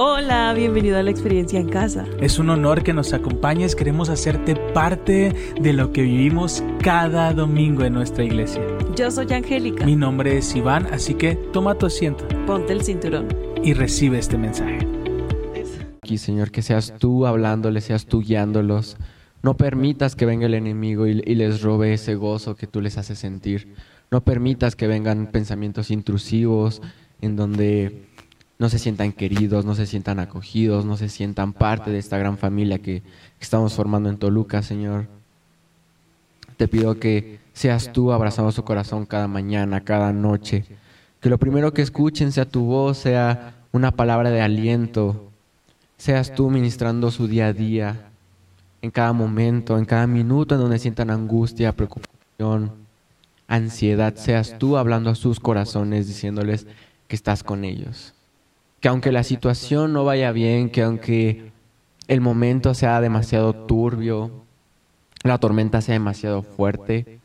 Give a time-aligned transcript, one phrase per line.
[0.00, 2.06] Hola, bienvenido a la experiencia en casa.
[2.20, 7.82] Es un honor que nos acompañes, queremos hacerte parte de lo que vivimos cada domingo
[7.82, 8.62] en nuestra iglesia.
[8.94, 9.84] Yo soy Angélica.
[9.84, 12.24] Mi nombre es Iván, así que toma tu asiento.
[12.46, 13.26] Ponte el cinturón.
[13.64, 14.86] Y recibe este mensaje.
[16.00, 18.98] Aquí, Señor, que seas tú hablándoles, seas tú guiándolos.
[19.42, 22.98] No permitas que venga el enemigo y, y les robe ese gozo que tú les
[22.98, 23.74] haces sentir.
[24.12, 26.82] No permitas que vengan pensamientos intrusivos
[27.20, 28.06] en donde
[28.58, 32.38] no se sientan queridos, no se sientan acogidos, no se sientan parte de esta gran
[32.38, 33.02] familia que,
[33.40, 35.06] estamos formando en Toluca, Señor.
[36.56, 40.64] Te pido que seas tú abrazando su corazón cada mañana, cada noche.
[41.20, 45.30] Que lo primero que escuchen sea tu voz, sea una palabra de aliento.
[45.98, 48.10] Seas tú ministrando su día a día,
[48.82, 52.72] en cada momento, en cada minuto en donde sientan angustia, preocupación,
[53.46, 54.16] ansiedad.
[54.16, 56.66] Seas tú hablando a sus corazones, diciéndoles
[57.06, 58.14] que estás con ellos
[58.80, 61.50] que aunque la situación no vaya bien, que aunque
[62.06, 64.30] el momento sea demasiado turbio,
[65.24, 67.18] la tormenta sea demasiado fuerte,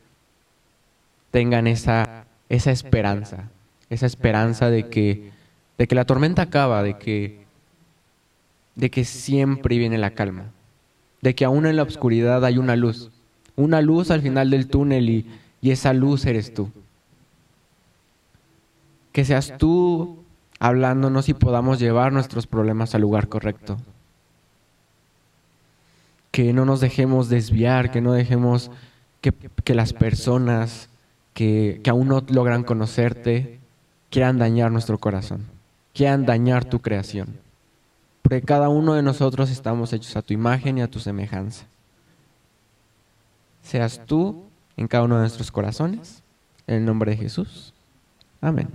[1.30, 3.50] tengan esa, esa esperanza,
[3.88, 5.30] esa esperanza de que,
[5.78, 7.44] de que la tormenta acaba, de que,
[8.74, 10.50] de que siempre viene la calma,
[11.22, 13.10] de que aún en la oscuridad hay una luz,
[13.56, 15.26] una luz al final del túnel y,
[15.60, 16.70] y esa luz eres tú.
[19.12, 20.23] Que seas tú
[20.58, 23.78] hablándonos y podamos llevar nuestros problemas al lugar correcto.
[26.30, 28.70] Que no nos dejemos desviar, que no dejemos
[29.20, 30.88] que, las personas
[31.32, 33.60] que, que aún no logran conocerte
[34.10, 35.46] quieran dañar nuestro corazón,
[35.92, 37.38] quieran dañar tu creación.
[38.22, 41.66] Porque cada uno de nosotros estamos hechos a tu imagen y a tu semejanza.
[43.62, 44.44] Seas tú
[44.76, 46.22] en cada uno de nuestros corazones.
[46.66, 47.74] En el nombre de Jesús.
[48.40, 48.68] Amén.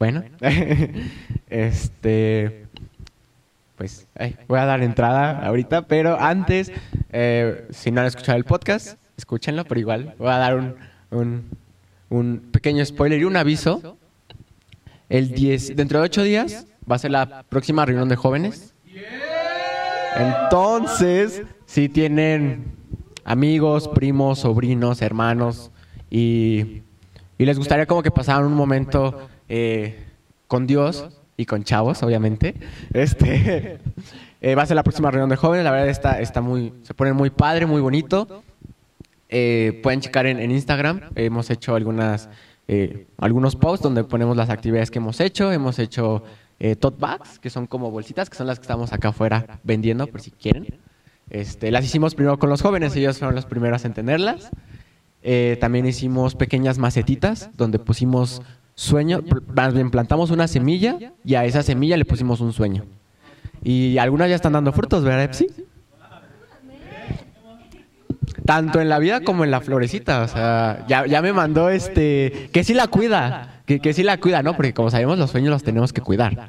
[0.00, 0.24] Bueno,
[1.50, 2.64] este,
[3.76, 4.08] pues
[4.48, 6.72] voy a dar entrada ahorita, pero antes,
[7.12, 10.56] eh, si no han escuchado el podcast, escúchenlo, pero igual voy a dar
[11.10, 11.44] un,
[12.08, 13.98] un, pequeño spoiler y un aviso.
[15.10, 18.72] El 10, dentro de ocho días va a ser la próxima reunión de jóvenes.
[20.16, 22.72] Entonces, si tienen
[23.22, 25.70] amigos, primos, sobrinos, hermanos
[26.08, 26.84] y,
[27.36, 29.96] y les gustaría como que pasaran un momento eh,
[30.46, 32.54] con Dios y con chavos, obviamente.
[32.94, 33.80] Este,
[34.40, 35.64] eh, va a ser la próxima reunión de jóvenes.
[35.64, 38.44] La verdad está, está muy, se pone muy padre, muy bonito.
[39.28, 41.00] Eh, pueden checar en, Instagram.
[41.16, 42.28] Hemos hecho algunas,
[43.18, 45.50] algunos posts donde ponemos las actividades que hemos hecho.
[45.50, 46.22] Hemos hecho
[46.78, 50.20] tote bags, que son como bolsitas, que son las que estamos acá afuera vendiendo, por
[50.20, 50.78] si quieren.
[51.28, 54.50] Este, las hicimos primero con los jóvenes, ellos fueron los primeros en tenerlas.
[55.60, 58.42] también hicimos pequeñas macetitas donde pusimos
[58.80, 59.20] sueño,
[59.54, 62.84] más bien plantamos una semilla y a esa semilla le pusimos un sueño.
[63.62, 65.48] Y algunas ya están dando frutos, ¿verdad, Epsi?
[68.46, 70.22] Tanto en la vida como en la florecita.
[70.22, 72.48] O sea, ya, ya me mandó este.
[72.52, 73.62] Que sí la cuida.
[73.66, 74.56] Que, que sí la cuida, ¿no?
[74.56, 76.48] Porque como sabemos, los sueños los tenemos que cuidar.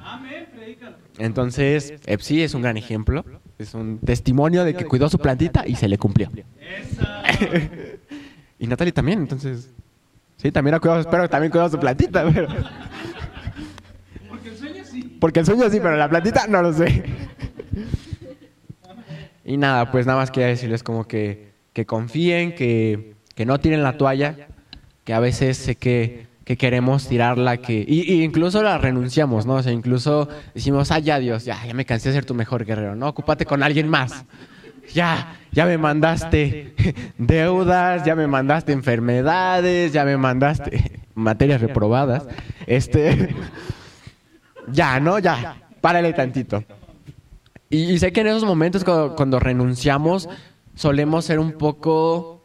[1.18, 3.26] Entonces, Epsi es un gran ejemplo.
[3.60, 6.32] Es un testimonio de que cuidó su plantita y se le cumplió.
[8.58, 9.70] y Natalie también, entonces.
[10.42, 12.48] Sí, también ha cuidado, espero que también cuidado su plantita, pero...
[14.28, 15.18] Porque el sueño sí.
[15.20, 17.04] Porque el sueño sí, pero la plantita no lo sé.
[19.46, 23.84] Y nada, pues nada más quería decirles como que, que confíen, que, que no tiren
[23.84, 24.48] la toalla,
[25.04, 29.56] que a veces sé que, que queremos tirarla, que y, incluso la renunciamos, ¿no?
[29.56, 32.66] O sea, incluso decimos, ah, ya Dios, ya, ya me cansé de ser tu mejor
[32.66, 33.10] guerrero, ¿no?
[33.10, 34.26] Ocúpate con alguien más
[34.94, 36.74] ya, ya me mandaste
[37.18, 42.26] deudas, ya me mandaste enfermedades, ya me mandaste materias reprobadas.
[42.68, 43.36] Este,
[44.72, 45.20] ya, ¿no?
[45.20, 46.64] Ya, párale tantito.
[47.70, 50.28] Y, sé que en esos momentos cuando, renunciamos
[50.76, 52.44] solemos ser un poco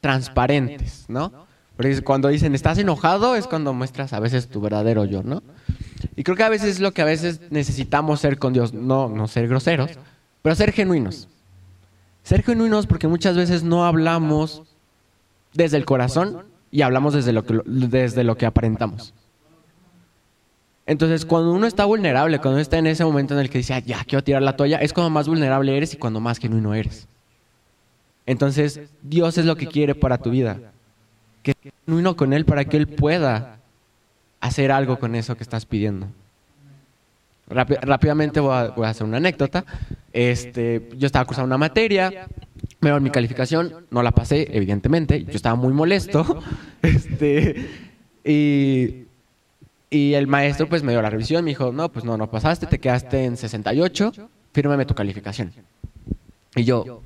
[0.00, 1.46] transparentes, ¿no?
[1.76, 5.42] Porque cuando dicen estás enojado es cuando muestras a veces tu verdadero yo, ¿no?
[6.14, 9.08] Y creo que a veces es lo que a veces necesitamos ser con Dios, no,
[9.08, 9.92] no ser groseros,
[10.42, 11.28] pero ser genuinos.
[12.24, 14.62] Ser genuinos porque muchas veces no hablamos
[15.52, 17.32] desde el corazón y hablamos desde
[18.24, 19.12] lo que, aparentamos.
[20.86, 23.80] Entonces, cuando uno está vulnerable, cuando uno está en ese momento en el que dice,
[23.86, 27.06] ya quiero tirar la toalla, es cuando más vulnerable eres y cuando más genuino eres.
[28.24, 30.72] Entonces, Dios es lo que quiere para tu vida.
[31.42, 31.54] Que
[31.86, 33.58] genuino con Él para que Él pueda
[34.40, 36.08] hacer algo con eso que estás pidiendo
[37.46, 39.64] rápidamente voy a, hacer una anécdota.
[40.12, 42.28] Este, yo estaba cursando una materia,
[42.80, 45.24] Pero mi calificación no la pasé, evidentemente.
[45.24, 46.42] Yo estaba muy molesto.
[46.82, 47.66] Este,
[48.24, 49.06] y,
[49.88, 51.44] y el maestro pues me dio la revisión.
[51.44, 54.12] Me dijo, no, pues no, no pasaste, te quedaste en 68.
[54.52, 55.52] Fírmame tu calificación.
[56.54, 57.02] Y yo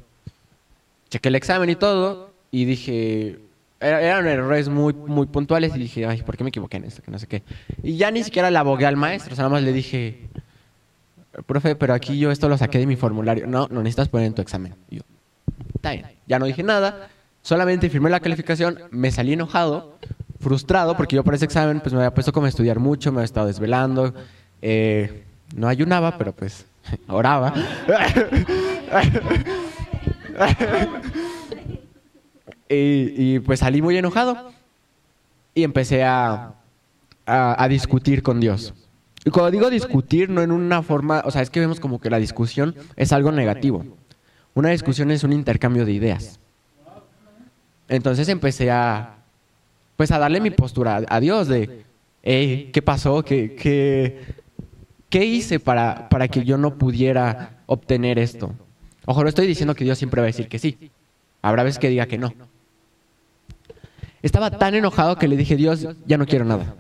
[1.10, 2.32] chequé el examen y todo.
[2.50, 3.38] Y dije,
[3.80, 5.74] eran errores muy, muy puntuales.
[5.76, 7.02] Y dije, ay, ¿por qué me equivoqué en esto?
[7.02, 7.42] Que no sé qué.
[7.82, 9.34] Y ya ni siquiera le abogué al maestro.
[9.34, 10.28] O nada más le dije,
[11.46, 13.46] profe, pero aquí yo esto lo saqué de mi formulario.
[13.46, 14.74] No, no necesitas poner en tu examen.
[14.90, 15.02] Yo,
[15.74, 16.06] está bien.
[16.26, 17.08] Ya no dije nada,
[17.42, 19.98] solamente firmé la calificación, me salí enojado,
[20.40, 23.18] frustrado, porque yo por ese examen pues me había puesto como a estudiar mucho, me
[23.18, 24.14] había estado desvelando,
[24.60, 26.66] eh, no ayunaba, pero pues
[27.08, 27.54] oraba.
[32.68, 34.52] y, pues salí muy enojado
[35.54, 36.54] y empecé a,
[37.26, 38.74] a, discutir con Dios.
[39.24, 42.10] Y cuando digo discutir, no en una forma, o sea, es que vemos como que
[42.10, 43.84] la discusión es algo negativo.
[44.54, 46.38] Una discusión es un intercambio de ideas.
[47.88, 49.16] Entonces empecé a,
[49.96, 51.84] pues a darle mi postura a, a Dios de,
[52.22, 53.22] hey, ¿qué pasó?
[53.22, 54.34] ¿Qué, qué,
[55.08, 58.54] qué hice para, para que yo no pudiera obtener esto?
[59.06, 60.90] Ojo, no estoy diciendo que Dios siempre va a decir que sí.
[61.40, 62.34] Habrá veces que diga que no.
[64.22, 66.74] Estaba tan enojado que le dije, Dios, ya no quiero nada.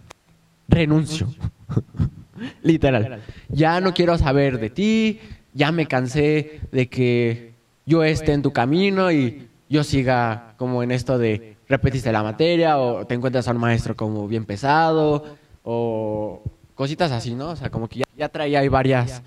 [0.68, 1.28] Renuncio.
[2.62, 3.20] Literal.
[3.48, 5.20] Ya no quiero saber de ti,
[5.54, 7.54] ya me cansé de que
[7.86, 12.78] yo esté en tu camino y yo siga como en esto de repetiste la materia
[12.78, 16.42] o te encuentras a un maestro como bien pesado o
[16.74, 17.50] cositas así, ¿no?
[17.50, 19.22] O sea, como que ya, ya traía ahí varias,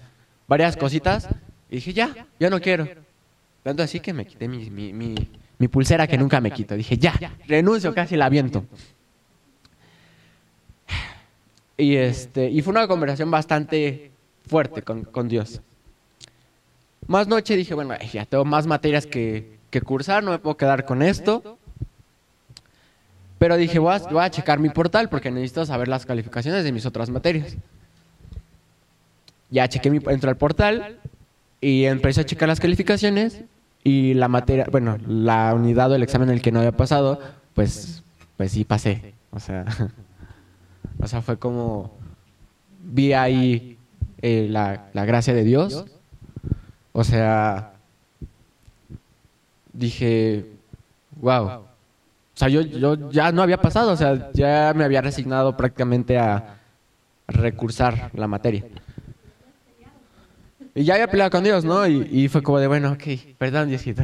[0.48, 1.30] varias cositas
[1.70, 2.88] y dije, ya, ya no quiero.
[3.64, 5.16] Tanto así que me quité mi, mi, mi,
[5.62, 6.76] mi pulsera que nunca me quito.
[6.76, 7.14] Dije, ya,
[7.48, 8.66] renuncio, casi la aviento.
[11.78, 14.10] Y, este, y fue una conversación bastante
[14.48, 15.62] fuerte con, con Dios.
[17.06, 20.84] Más noche dije, bueno, ya tengo más materias que, que cursar, no me puedo quedar
[20.84, 21.60] con esto.
[23.38, 26.72] Pero dije, voy a, voy a checar mi portal porque necesito saber las calificaciones de
[26.72, 27.56] mis otras materias.
[29.52, 30.98] Ya chequé mi, entro al portal
[31.60, 33.44] y empecé a checar las calificaciones
[33.84, 37.20] y la materia, bueno, la unidad o el examen en el que no había pasado,
[37.54, 38.04] pues,
[38.38, 39.16] pues sí pasé.
[39.32, 39.66] O sea,
[41.00, 41.92] o sea, fue como
[42.84, 43.78] vi ahí
[44.22, 45.86] eh, la, la gracia de Dios.
[46.92, 47.74] O sea,
[49.74, 50.46] dije,
[51.20, 51.46] wow.
[51.46, 51.66] O
[52.36, 56.58] sea, yo, yo ya no había pasado, o sea, ya me había resignado prácticamente a
[57.28, 58.66] recursar la materia.
[60.74, 61.86] Y ya había peleado con Dios, ¿no?
[61.88, 63.04] Y, y fue como de, bueno, ok,
[63.38, 64.04] perdón, Diosito.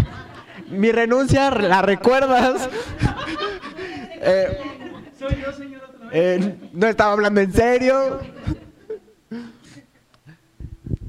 [0.70, 2.68] Mi renuncia, ¿la recuerdas?
[4.22, 4.58] Eh,
[5.18, 6.44] Soy yo, señor, otra vez.
[6.44, 8.20] eh, no estaba hablando en serio.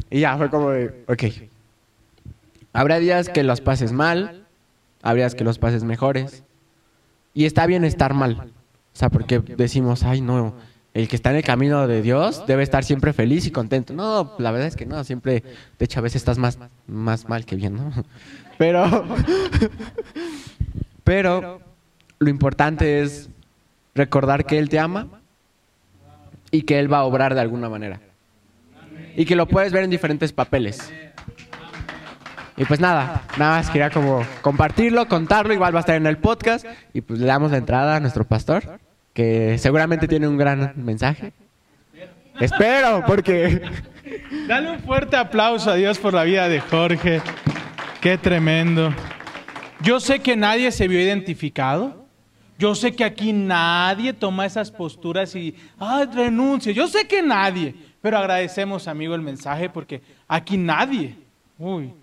[0.10, 1.24] Y ya fue como de, ok.
[2.72, 4.46] Habrá días que los pases mal,
[5.02, 6.44] habrá días que los pases mejores.
[7.34, 8.52] Y está bien estar mal.
[8.94, 10.56] O sea, porque decimos, ay, no,
[10.94, 13.94] el que está en el camino de Dios debe estar siempre feliz y contento.
[13.94, 15.44] No, la verdad es que no, siempre,
[15.80, 17.92] de hecho, a veces estás más, más mal que bien, ¿no?
[18.58, 19.04] Pero,
[21.04, 21.62] pero
[22.20, 23.28] lo importante es
[23.96, 25.08] recordar que Él te ama
[26.52, 28.00] y que Él va a obrar de alguna manera.
[29.16, 30.94] Y que lo puedes ver en diferentes papeles.
[32.56, 36.18] Y pues nada, nada más quería como compartirlo, contarlo, igual va a estar en el
[36.18, 36.64] podcast.
[36.94, 38.80] Y pues le damos la entrada a nuestro pastor,
[39.14, 41.34] que seguramente tiene un gran mensaje.
[42.40, 43.62] Espero, porque...
[44.48, 47.22] Dale un fuerte aplauso a Dios por la vida de Jorge.
[48.02, 48.94] Qué tremendo.
[49.82, 52.06] Yo sé que nadie se vio identificado.
[52.58, 56.72] Yo sé que aquí nadie toma esas posturas y, ah, renuncio.
[56.72, 57.76] Yo sé que nadie.
[58.02, 61.16] Pero agradecemos, amigo, el mensaje porque aquí nadie.
[61.58, 61.94] Uy,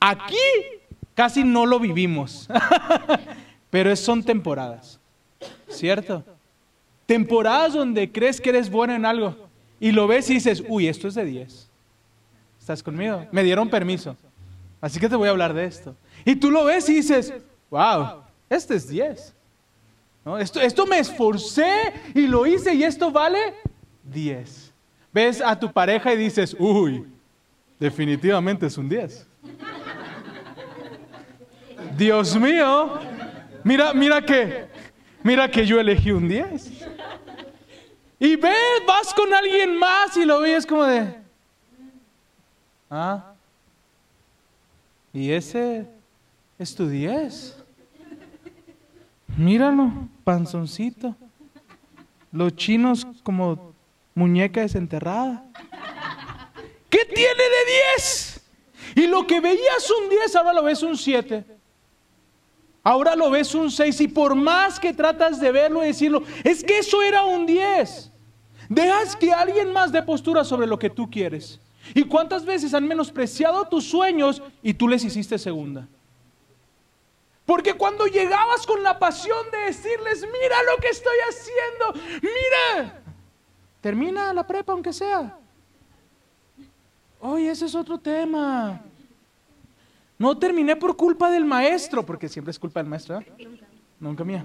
[0.00, 0.36] aquí
[1.14, 2.48] casi no lo vivimos.
[3.70, 4.97] Pero son temporadas.
[5.68, 6.24] ¿Cierto?
[7.06, 9.48] Temporadas donde crees que eres bueno en algo
[9.80, 11.68] y lo ves y dices, uy, esto es de 10.
[12.60, 13.26] ¿Estás conmigo?
[13.32, 14.16] Me dieron permiso.
[14.80, 15.94] Así que te voy a hablar de esto.
[16.24, 17.32] Y tú lo ves y dices,
[17.70, 19.34] wow, este es 10.
[20.24, 20.38] ¿No?
[20.38, 23.54] Esto, esto me esforcé y lo hice y esto vale
[24.04, 24.72] 10.
[25.12, 27.06] Ves a tu pareja y dices, uy,
[27.78, 29.26] definitivamente es un 10.
[31.96, 32.98] Dios mío,
[33.64, 34.66] mira, mira que,
[35.22, 36.86] mira que yo elegí un 10.
[38.20, 41.14] Y ves, vas con alguien más y lo ves como de,
[42.90, 43.32] ah,
[45.12, 45.86] y ese
[46.58, 47.56] es tu 10.
[49.36, 49.92] Míralo,
[50.24, 51.14] panzoncito.
[52.32, 53.72] Los chinos como
[54.14, 55.44] muñeca desenterrada.
[56.90, 58.40] ¿Qué tiene de 10?
[58.96, 61.57] Y lo que veías un 10, ahora lo ves un 7.
[62.88, 66.64] Ahora lo ves un 6 y por más que tratas de verlo y decirlo, es
[66.64, 68.10] que eso era un 10.
[68.70, 71.60] Dejas que alguien más dé postura sobre lo que tú quieres.
[71.92, 75.86] ¿Y cuántas veces han menospreciado tus sueños y tú les hiciste segunda?
[77.44, 83.02] Porque cuando llegabas con la pasión de decirles, mira lo que estoy haciendo, mira,
[83.82, 85.36] termina la prepa aunque sea.
[87.20, 88.82] Oye, ese es otro tema.
[90.18, 93.20] No terminé por culpa del maestro, porque siempre es culpa del maestro.
[93.20, 93.26] ¿eh?
[94.00, 94.44] Nunca mía.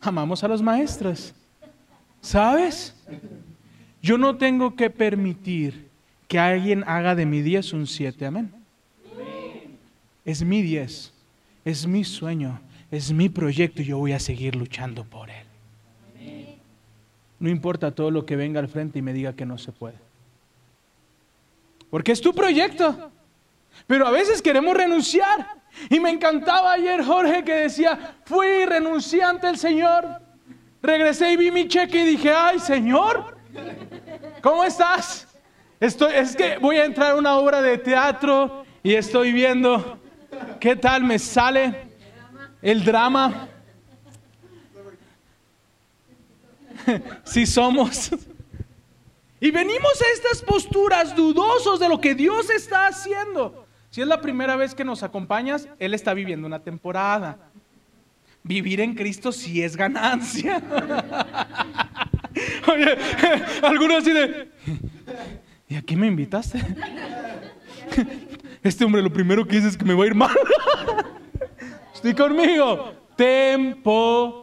[0.00, 1.34] Amamos a los maestros.
[2.20, 2.94] ¿Sabes?
[4.02, 5.88] Yo no tengo que permitir
[6.28, 8.26] que alguien haga de mi 10 un 7.
[8.26, 8.52] Amén.
[10.24, 11.12] Es mi 10.
[11.64, 12.60] Es mi sueño.
[12.90, 15.46] Es mi proyecto y yo voy a seguir luchando por él.
[17.38, 19.96] No importa todo lo que venga al frente y me diga que no se puede.
[21.90, 23.11] Porque es tu proyecto.
[23.86, 25.46] Pero a veces queremos renunciar.
[25.88, 30.20] Y me encantaba ayer Jorge que decía, fui renunciante el Señor.
[30.82, 33.36] Regresé y vi mi cheque y dije, ay Señor,
[34.42, 35.28] ¿cómo estás?
[35.80, 39.98] Estoy, es que voy a entrar a una obra de teatro y estoy viendo
[40.60, 41.88] qué tal me sale
[42.60, 43.48] el drama.
[47.24, 48.10] si somos.
[49.40, 53.61] Y venimos a estas posturas dudosos de lo que Dios está haciendo.
[53.92, 57.36] Si es la primera vez que nos acompañas, Él está viviendo una temporada.
[58.42, 60.62] Vivir en Cristo sí es ganancia.
[62.72, 62.96] Oye,
[63.62, 64.48] algunos así de,
[65.68, 66.58] ¿y a qué me invitaste?
[68.62, 70.30] Este hombre lo primero que dice es que me va a ir mal.
[71.92, 72.94] Estoy conmigo.
[73.16, 74.40] Temporadas.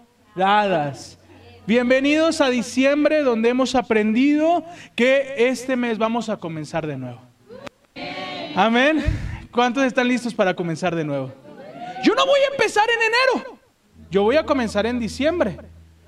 [1.65, 4.63] Bienvenidos a diciembre donde hemos aprendido
[4.93, 7.21] que este mes vamos a comenzar de nuevo.
[8.55, 9.01] Amén.
[9.51, 11.31] ¿Cuántos están listos para comenzar de nuevo?
[12.03, 13.59] Yo no voy a empezar en enero.
[14.11, 15.57] Yo voy a comenzar en diciembre.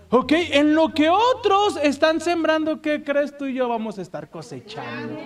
[0.10, 4.30] Ok, en lo que otros están sembrando, ¿qué crees tú y yo vamos a estar
[4.30, 5.18] cosechando?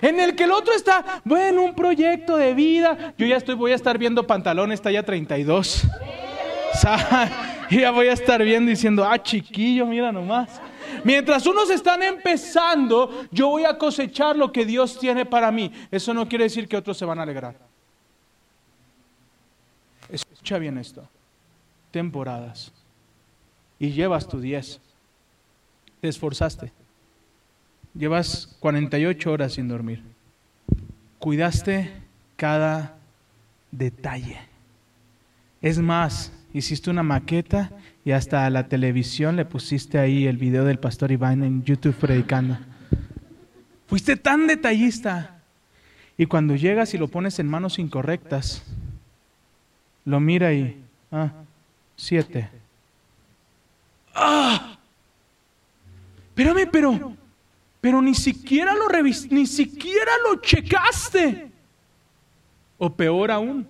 [0.00, 3.14] En el que el otro está, bueno, un proyecto de vida.
[3.16, 5.84] Yo ya estoy, voy a estar viendo pantalones talla 32.
[7.70, 10.60] Y ya voy a estar viendo diciendo, ah, chiquillo, mira nomás.
[11.04, 15.72] Mientras unos están empezando, yo voy a cosechar lo que Dios tiene para mí.
[15.90, 17.56] Eso no quiere decir que otros se van a alegrar.
[20.08, 21.08] Escucha bien esto.
[21.90, 22.72] Temporadas.
[23.78, 24.80] Y llevas tu 10.
[26.00, 26.72] Te esforzaste.
[27.94, 30.02] Llevas 48 horas sin dormir.
[31.18, 31.90] Cuidaste
[32.36, 32.96] cada
[33.70, 34.38] detalle.
[35.62, 37.70] Es más, hiciste una maqueta
[38.06, 42.56] y hasta la televisión le pusiste ahí el video del pastor Iván en YouTube predicando.
[43.88, 45.40] Fuiste tan detallista.
[46.16, 48.62] Y cuando llegas y lo pones en manos incorrectas,
[50.04, 51.32] lo mira y, ah,
[51.96, 52.48] siete.
[54.14, 54.78] ¡Ah!
[56.28, 57.12] Espérame, pero,
[57.80, 61.50] pero ni siquiera lo revis ni siquiera lo checaste.
[62.78, 63.66] O peor aún,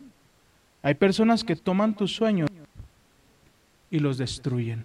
[0.82, 2.50] hay personas que toman tus sueños
[3.96, 4.84] y los destruyen.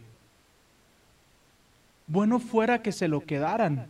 [2.08, 3.88] Bueno fuera que se lo quedaran.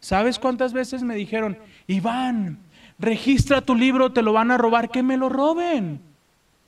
[0.00, 2.58] ¿Sabes cuántas veces me dijeron, Iván,
[2.98, 5.98] registra tu libro, te lo van a robar, que me lo roben?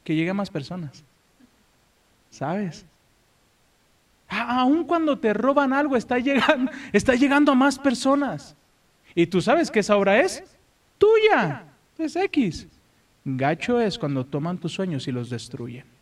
[0.04, 1.04] Que llegue a más personas.
[2.30, 2.87] ¿Sabes?
[4.28, 8.56] Aún cuando te roban algo, está llegando, está llegando a más personas.
[9.14, 10.42] Y tú sabes que esa obra es
[10.97, 11.64] tuya.
[11.99, 12.68] Es X.
[13.25, 15.96] Gacho es cuando toman tus sueños y los destruyen.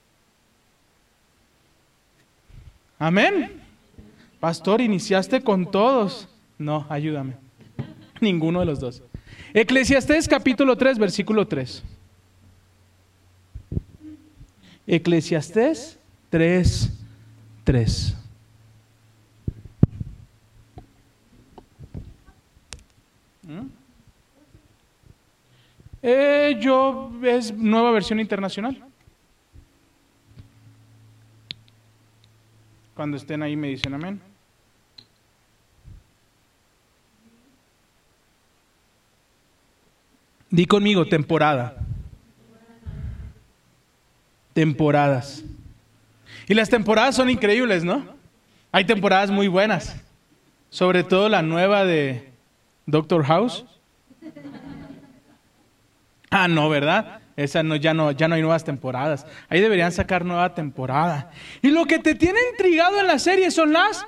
[2.99, 3.61] Amén.
[4.41, 6.29] Pastor, iniciaste con todos.
[6.59, 7.35] No, ayúdame.
[8.21, 9.03] Ninguno de los dos.
[9.53, 11.83] Eclesiastés capítulo 3, versículo 3.
[14.87, 15.99] Eclesiastés
[16.31, 16.93] 3,
[17.65, 18.17] 3.
[23.43, 23.67] ¿Mm?
[26.03, 28.85] Eh, yo es nueva versión internacional.
[32.95, 34.21] Cuando estén ahí me dicen amén.
[40.51, 41.77] Di conmigo, temporada.
[44.53, 45.43] Temporadas.
[46.47, 48.07] Y las temporadas son increíbles, ¿no?
[48.71, 49.97] Hay temporadas muy buenas.
[50.71, 52.31] Sobre todo la nueva de
[52.87, 53.65] Doctor House.
[56.31, 57.21] Ah, no, ¿verdad?
[57.37, 59.27] Esa no, ya no, ya no hay nuevas temporadas.
[59.49, 61.31] Ahí deberían sacar nueva temporada.
[61.63, 64.07] Y lo que te tiene intrigado en la serie son las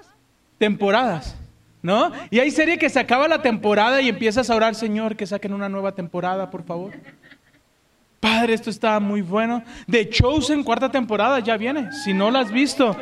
[0.59, 1.37] temporadas,
[1.83, 2.13] ¿no?
[2.31, 5.53] Y hay serie que se acaba la temporada y empiezas a orar, Señor, que saquen
[5.53, 6.93] una nueva temporada, por favor.
[8.21, 9.63] Padre, esto está muy bueno.
[9.91, 11.91] The Chosen, cuarta temporada, ya viene.
[12.05, 12.97] Si no la has visto,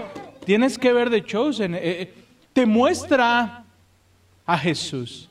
[0.44, 1.74] tienes que ver The Chosen.
[1.74, 2.14] Eh, eh,
[2.54, 3.64] te muestra
[4.46, 5.28] a Jesús.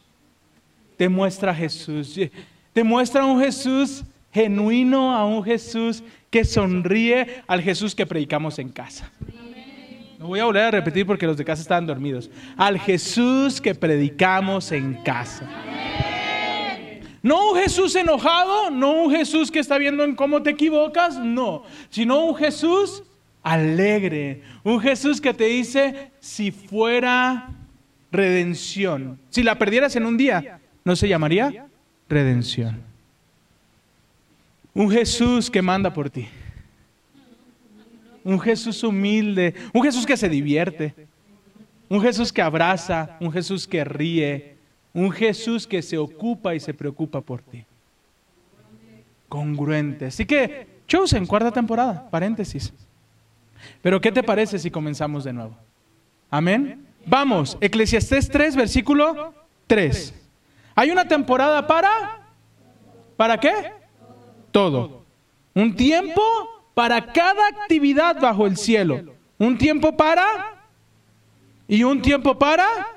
[0.97, 2.19] Te muestra a Jesús.
[2.73, 8.59] Te muestra a un Jesús genuino, a un Jesús que sonríe, al Jesús que predicamos
[8.59, 9.11] en casa.
[10.17, 12.31] No voy a volver a repetir porque los de casa estaban dormidos.
[12.57, 15.47] Al Jesús que predicamos en casa.
[17.21, 21.63] No un Jesús enojado, no un Jesús que está viendo en cómo te equivocas, no,
[21.89, 23.03] sino un Jesús
[23.41, 27.49] alegre, un Jesús que te dice, si fuera
[28.11, 31.67] redención, si la perdieras en un día, ¿no se llamaría
[32.09, 32.92] redención?
[34.73, 36.27] Un Jesús que manda por ti,
[38.23, 40.95] un Jesús humilde, un Jesús que se divierte,
[41.89, 44.55] un Jesús que abraza, un Jesús que ríe,
[44.93, 47.65] un Jesús que se ocupa y se preocupa por ti.
[49.29, 50.05] Congruente.
[50.05, 52.73] Así que, Chosen, cuarta temporada, paréntesis.
[53.81, 55.57] Pero ¿qué te parece si comenzamos de nuevo?
[56.29, 56.85] Amén.
[57.05, 59.33] Vamos, Eclesiastés 3, versículo
[59.67, 60.13] 3.
[60.75, 62.19] Hay una temporada para...
[63.17, 63.82] ¿Para qué?
[64.53, 65.03] Todo.
[65.53, 66.22] Un tiempo
[66.74, 69.03] para cada actividad bajo el cielo.
[69.38, 70.51] Un tiempo para...
[71.67, 72.93] Y un tiempo para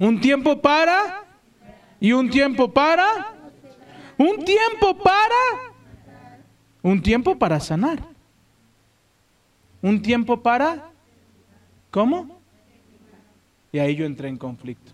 [0.00, 1.26] un tiempo para
[2.00, 3.34] y un tiempo para.
[4.16, 5.36] Un tiempo para.
[6.82, 8.02] Un tiempo para sanar.
[9.82, 10.90] Un tiempo para.
[11.90, 12.40] ¿Cómo?
[13.72, 14.92] Y ahí yo entré en conflicto.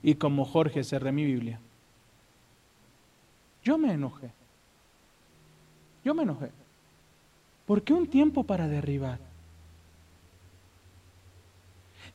[0.00, 1.58] Y como Jorge cerré mi Biblia.
[3.66, 4.30] Yo me enojé.
[6.04, 6.52] Yo me enojé.
[7.66, 9.18] ¿Por qué un tiempo para derribar?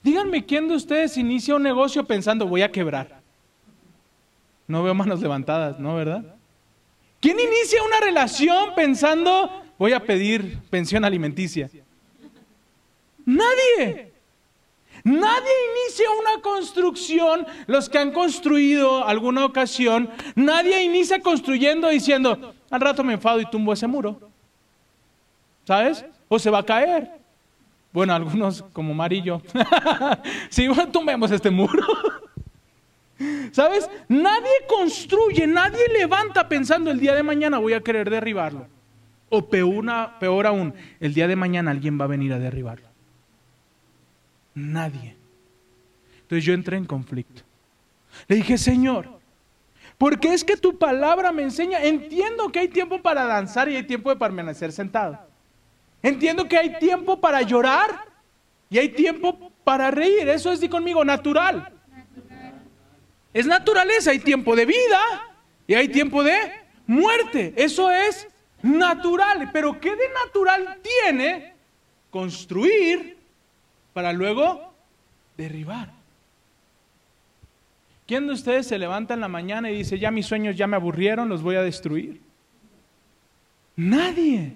[0.01, 3.19] Díganme quién de ustedes inicia un negocio pensando voy a quebrar.
[4.65, 6.37] No veo manos levantadas, ¿no, verdad?
[7.19, 11.69] ¿Quién inicia una relación pensando voy a pedir pensión alimenticia?
[13.25, 14.10] Nadie.
[15.03, 22.81] Nadie inicia una construcción, los que han construido alguna ocasión, nadie inicia construyendo diciendo, al
[22.81, 24.19] rato me enfado y tumbo ese muro.
[25.65, 26.05] ¿Sabes?
[26.27, 27.11] O se va a caer.
[27.91, 29.41] Bueno, algunos como Marillo.
[30.49, 31.85] sí, bueno, tumbemos este muro.
[33.51, 33.89] ¿Sabes?
[34.07, 38.67] Nadie construye, nadie levanta pensando el día de mañana voy a querer derribarlo.
[39.29, 39.85] O peor,
[40.19, 42.90] peor aún, el día de mañana alguien va a venir a derribarlo.
[44.53, 45.15] Nadie.
[46.21, 47.41] Entonces yo entré en conflicto.
[48.27, 49.07] Le dije, Señor,
[49.97, 53.83] porque es que tu palabra me enseña, entiendo que hay tiempo para danzar y hay
[53.83, 55.19] tiempo de permanecer sentado.
[56.01, 58.05] Entiendo que hay tiempo para llorar
[58.69, 60.27] y hay tiempo para reír.
[60.29, 61.71] Eso es, di conmigo, natural.
[63.33, 64.11] Es naturaleza.
[64.11, 64.99] Hay tiempo de vida
[65.67, 66.35] y hay tiempo de
[66.87, 67.53] muerte.
[67.55, 68.27] Eso es
[68.63, 69.51] natural.
[69.53, 71.53] Pero ¿qué de natural tiene
[72.09, 73.20] construir
[73.93, 74.73] para luego
[75.37, 75.91] derribar?
[78.07, 80.75] ¿Quién de ustedes se levanta en la mañana y dice, ya mis sueños ya me
[80.75, 82.21] aburrieron, los voy a destruir?
[83.75, 84.55] Nadie.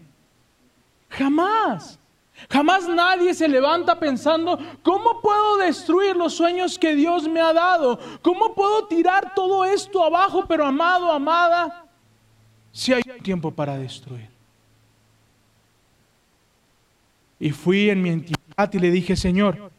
[1.09, 1.97] Jamás.
[2.49, 7.97] Jamás nadie se levanta pensando, ¿cómo puedo destruir los sueños que Dios me ha dado?
[8.21, 10.45] ¿Cómo puedo tirar todo esto abajo?
[10.45, 11.85] Pero amado, amada,
[12.73, 14.29] si hay tiempo para destruir.
[17.39, 19.71] Y fui en mi intimidad y le dije, Señor,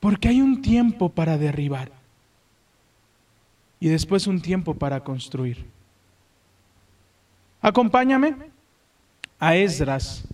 [0.00, 1.92] porque hay un tiempo para derribar
[3.78, 5.64] y después un tiempo para construir.
[7.60, 8.34] Acompáñame
[9.38, 10.24] a Esdras,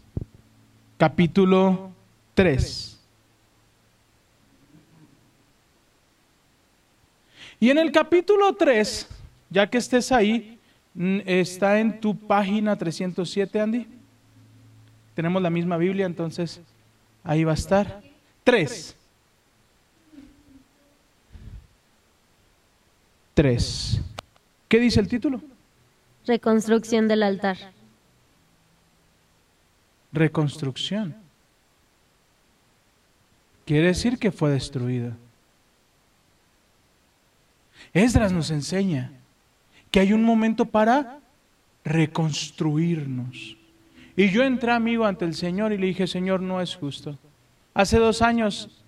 [0.96, 1.90] capítulo
[2.34, 2.98] 3.
[7.58, 9.08] Y en el capítulo 3,
[9.50, 10.58] ya que estés ahí,
[11.26, 13.95] está en tu página 307, Andy.
[15.16, 16.60] Tenemos la misma Biblia, entonces
[17.24, 18.00] ahí va a estar.
[18.44, 18.94] 3.
[23.34, 24.00] 3.
[24.68, 25.40] ¿Qué dice el título?
[26.24, 27.56] Reconstrucción del altar
[30.16, 31.14] reconstrucción.
[33.64, 35.16] Quiere decir que fue destruida.
[37.92, 39.12] Esdras nos enseña
[39.90, 41.20] que hay un momento para
[41.84, 43.55] reconstruirnos.
[44.16, 47.18] Y yo entré amigo ante el Señor y le dije, Señor, no es justo.
[47.74, 48.82] Hace dos años,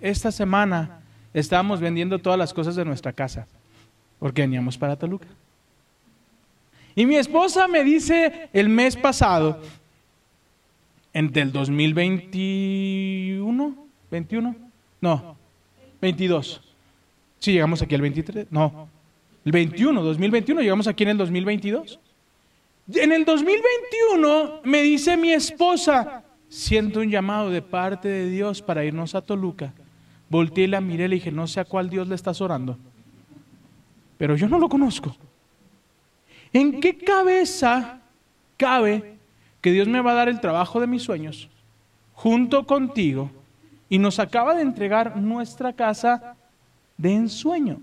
[0.00, 1.00] esta semana,
[1.32, 3.46] estábamos vendiendo todas las cosas de nuestra casa,
[4.18, 5.28] porque veníamos para Toluca.
[6.96, 9.60] Y mi esposa me dice el mes pasado,
[11.12, 13.76] en del 2021,
[14.10, 14.56] 21,
[15.00, 15.36] No,
[16.00, 16.60] 22.
[17.38, 18.48] Sí, llegamos aquí el 23.
[18.50, 18.88] No,
[19.44, 22.00] el 21, 2021, llegamos aquí en el 2022.
[22.94, 28.84] En el 2021 me dice mi esposa, siento un llamado de parte de Dios para
[28.84, 29.74] irnos a Toluca.
[30.30, 32.78] Volteé y la miré y le dije, no sé a cuál Dios le estás orando,
[34.16, 35.14] pero yo no lo conozco.
[36.52, 38.00] ¿En qué cabeza
[38.56, 39.16] cabe
[39.60, 41.50] que Dios me va a dar el trabajo de mis sueños
[42.14, 43.30] junto contigo
[43.90, 46.36] y nos acaba de entregar nuestra casa
[46.96, 47.80] de ensueño?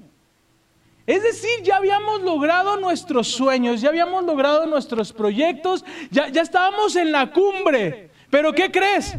[1.07, 6.95] Es decir, ya habíamos logrado nuestros sueños, ya habíamos logrado nuestros proyectos, ya, ya estábamos
[6.95, 8.09] en la cumbre.
[8.31, 9.15] Pero ¿qué crees?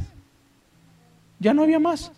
[1.38, 2.10] Ya no había más.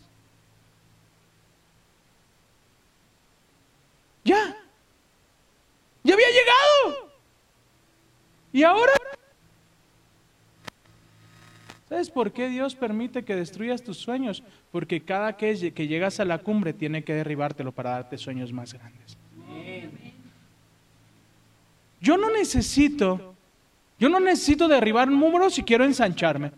[4.24, 4.56] Ya.
[6.02, 7.10] Ya había llegado.
[8.52, 8.92] ¿Y ahora?
[11.90, 14.42] ¿Sabes por qué Dios permite que destruyas tus sueños?
[14.70, 18.72] Porque cada que, que llegas a la cumbre tiene que derribártelo para darte sueños más
[18.72, 19.17] grandes.
[22.00, 23.34] Yo no necesito,
[23.98, 26.52] yo no necesito derribar muros si quiero ensancharme.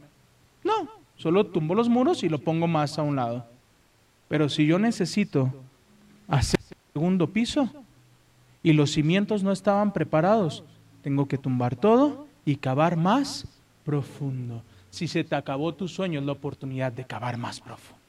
[0.63, 3.47] No, solo tumbo los muros y lo pongo más a un lado.
[4.29, 5.53] Pero si yo necesito
[6.29, 6.61] hacer
[6.93, 7.69] segundo piso
[8.63, 10.63] y los cimientos no estaban preparados,
[11.03, 13.47] tengo que tumbar todo y cavar más
[13.85, 14.63] profundo.
[14.91, 18.00] Si se te acabó tu sueño, es la oportunidad de cavar más profundo.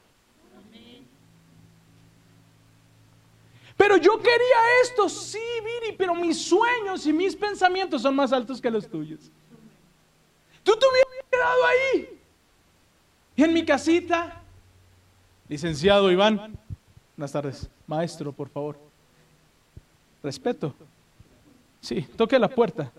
[3.81, 8.61] Pero yo quería esto, sí, Viri, pero mis sueños y mis pensamientos son más altos
[8.61, 9.21] que los tuyos.
[10.61, 12.19] Tú te hubieras quedado ahí.
[13.35, 14.39] Y en mi casita,
[15.49, 16.55] licenciado Iván,
[17.17, 18.77] buenas tardes, maestro, por favor.
[20.21, 20.75] Respeto.
[21.79, 22.91] Sí, toque la puerta.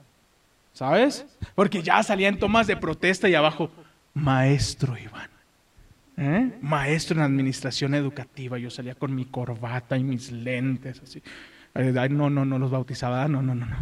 [0.73, 1.25] ¿Sabes?
[1.55, 3.71] Porque ya salían tomas de protesta y abajo,
[4.15, 5.32] maestro Iván.
[6.17, 6.59] ¿Eh?
[6.61, 11.23] Maestro en administración educativa, yo salía con mi corbata y mis lentes, así.
[11.75, 13.77] no, no, no los bautizaba, no, no, no, no.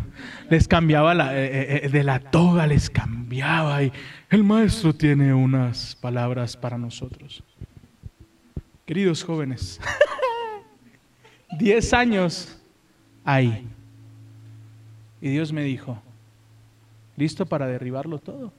[0.49, 3.93] Les cambiaba la, eh, eh, de la toga, les cambiaba y
[4.31, 7.43] el maestro tiene unas palabras para nosotros.
[8.87, 9.81] Queridos jóvenes,
[11.59, 12.61] diez años
[13.25, 13.67] ahí.
[15.21, 16.01] Y Dios me dijo,
[17.17, 18.53] ¿listo para derribarlo todo?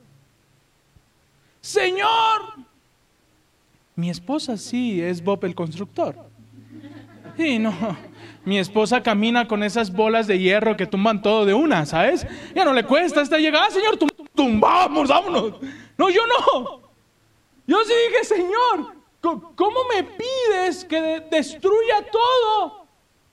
[1.61, 2.70] Señor,
[3.95, 6.15] mi esposa sí es Bob el constructor.
[7.37, 7.73] Sí, no.
[8.43, 12.25] Mi esposa camina con esas bolas de hierro que tumban todo de una, ¿sabes?
[12.55, 13.99] Ya no le cuesta hasta llegar, ah, Señor,
[14.33, 15.53] tumbamos, vámonos.
[15.97, 16.81] No, yo no.
[17.67, 22.87] Yo sí dije, Señor, ¿cómo me pides que destruya todo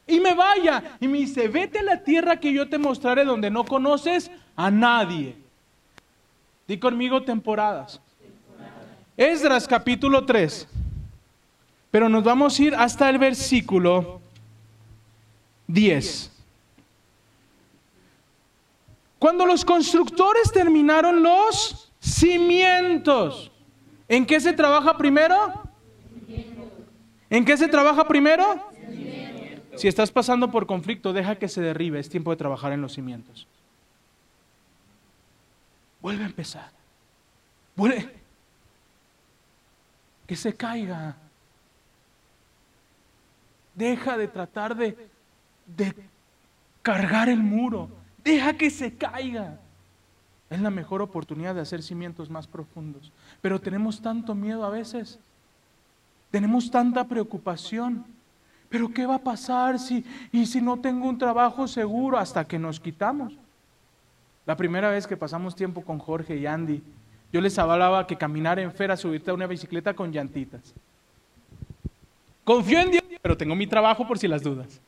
[0.06, 0.98] y me vaya?
[1.00, 4.70] Y me dice, vete a la tierra que yo te mostraré donde no conoces a
[4.70, 5.36] nadie.
[6.66, 8.00] Di conmigo temporadas.
[9.18, 10.68] Esdras capítulo 3.
[11.90, 14.20] Pero nos vamos a ir hasta el versículo
[15.66, 16.30] 10.
[19.18, 23.50] Cuando los constructores terminaron los cimientos,
[24.06, 25.64] ¿en qué se trabaja primero?
[27.28, 28.70] ¿En qué se trabaja primero?
[29.74, 32.92] Si estás pasando por conflicto, deja que se derribe, es tiempo de trabajar en los
[32.92, 33.48] cimientos.
[36.00, 36.70] Vuelve a empezar.
[37.74, 38.17] Vuelve
[40.28, 41.16] que se caiga.
[43.74, 45.08] Deja de tratar de,
[45.66, 45.94] de
[46.82, 47.88] cargar el muro.
[48.22, 49.58] Deja que se caiga.
[50.50, 53.10] Es la mejor oportunidad de hacer cimientos más profundos.
[53.40, 55.18] Pero tenemos tanto miedo a veces.
[56.30, 58.04] Tenemos tanta preocupación.
[58.68, 62.58] Pero ¿qué va a pasar si y si no tengo un trabajo seguro hasta que
[62.58, 63.32] nos quitamos?
[64.44, 66.82] La primera vez que pasamos tiempo con Jorge y Andy,
[67.32, 70.74] yo les hablaba que caminar en fera, subirte a una bicicleta con llantitas.
[72.44, 74.80] Confío en Dios, pero tengo mi trabajo por si las dudas.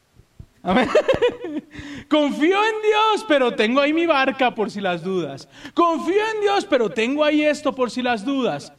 [2.08, 5.48] Confío en Dios, pero tengo ahí mi barca por si las dudas.
[5.74, 8.72] Confío en Dios, pero tengo ahí esto por si las dudas.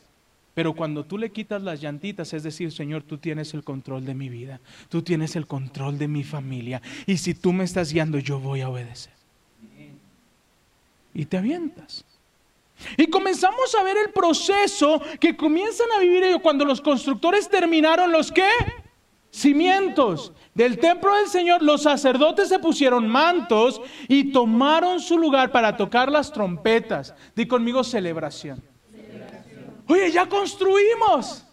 [0.54, 4.14] Pero cuando tú le quitas las llantitas, es decir, Señor, tú tienes el control de
[4.14, 8.20] mi vida, tú tienes el control de mi familia, y si tú me estás guiando,
[8.20, 9.14] yo voy a obedecer.
[11.14, 12.06] Y te avientas.
[12.98, 18.12] Y comenzamos a ver el proceso que comienzan a vivir ellos cuando los constructores terminaron
[18.12, 18.50] los qué?
[19.32, 25.78] Cimientos del templo del Señor, los sacerdotes se pusieron mantos y tomaron su lugar para
[25.78, 27.16] tocar las trompetas.
[27.34, 28.62] Di conmigo celebración.
[29.88, 31.46] Oye, ya construimos.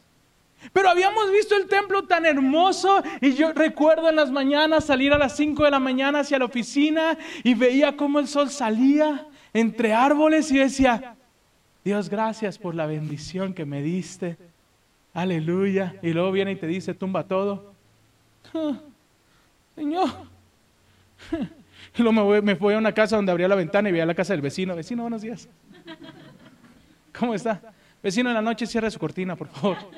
[0.73, 5.19] Pero habíamos visto el templo tan hermoso y yo recuerdo en las mañanas salir a
[5.19, 9.95] las 5 de la mañana hacia la oficina y veía cómo el sol salía entre
[9.95, 11.17] árboles y decía,
[11.85, 14.37] Dios, gracias por la bendición que me diste.
[15.15, 15.95] Aleluya.
[16.03, 17.73] Y luego viene y te dice, tumba todo.
[18.55, 18.79] Ah,
[19.75, 20.09] Señor.
[21.97, 24.07] Y luego me voy, me voy a una casa donde abría la ventana y veía
[24.07, 24.77] la casa del vecino.
[24.77, 25.49] Vecino, buenos días.
[27.19, 27.61] ¿Cómo está?
[28.03, 29.79] Vecino, en la noche cierra su cortina, por favor.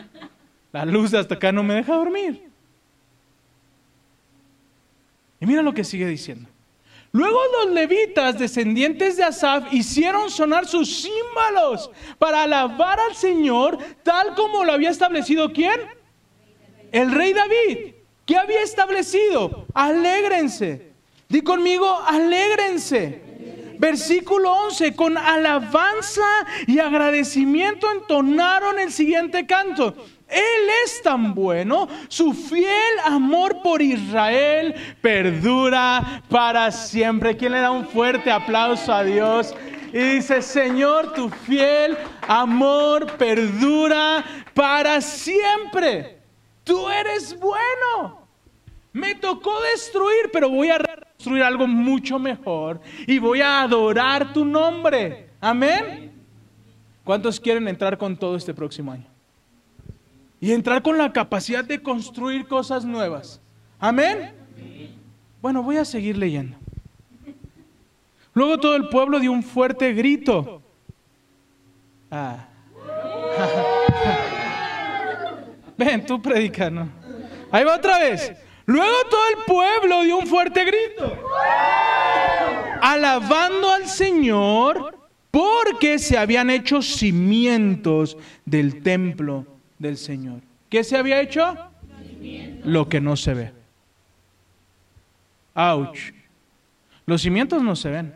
[0.72, 2.48] La luz de hasta acá no me deja dormir.
[5.40, 6.48] Y mira lo que sigue diciendo.
[7.12, 14.34] Luego los levitas, descendientes de Asaf, hicieron sonar sus címbalos para alabar al Señor, tal
[14.34, 15.80] como lo había establecido quién?
[16.92, 17.94] El rey David.
[18.26, 19.66] ¿Qué había establecido?
[19.74, 20.92] Alégrense.
[21.28, 23.30] Di conmigo, alégrense.
[23.80, 26.26] Versículo 11, con alabanza
[26.66, 29.96] y agradecimiento entonaron el siguiente canto.
[30.30, 37.36] Él es tan bueno, su fiel amor por Israel perdura para siempre.
[37.36, 39.54] ¿Quién le da un fuerte aplauso a Dios?
[39.92, 41.96] Y dice, Señor, tu fiel
[42.28, 46.20] amor perdura para siempre.
[46.62, 48.28] Tú eres bueno.
[48.92, 54.44] Me tocó destruir, pero voy a reconstruir algo mucho mejor y voy a adorar tu
[54.44, 55.30] nombre.
[55.40, 56.12] Amén.
[57.04, 59.09] ¿Cuántos quieren entrar con todo este próximo año?
[60.40, 63.40] Y entrar con la capacidad de construir cosas nuevas.
[63.78, 64.32] Amén.
[65.42, 66.56] Bueno, voy a seguir leyendo.
[68.32, 70.62] Luego todo el pueblo dio un fuerte grito.
[72.10, 72.46] Ah.
[75.76, 76.88] Ven, tú predica, ¿no?
[77.50, 78.32] Ahí va otra vez.
[78.66, 81.18] Luego todo el pueblo dio un fuerte grito.
[82.80, 84.96] Alabando al Señor
[85.30, 89.46] porque se habían hecho cimientos del templo
[89.80, 90.42] del Señor.
[90.68, 91.56] ¿Qué se había hecho?
[92.62, 93.52] Lo que no se ve.
[95.54, 96.12] Ouch.
[97.06, 98.14] Los cimientos no se ven.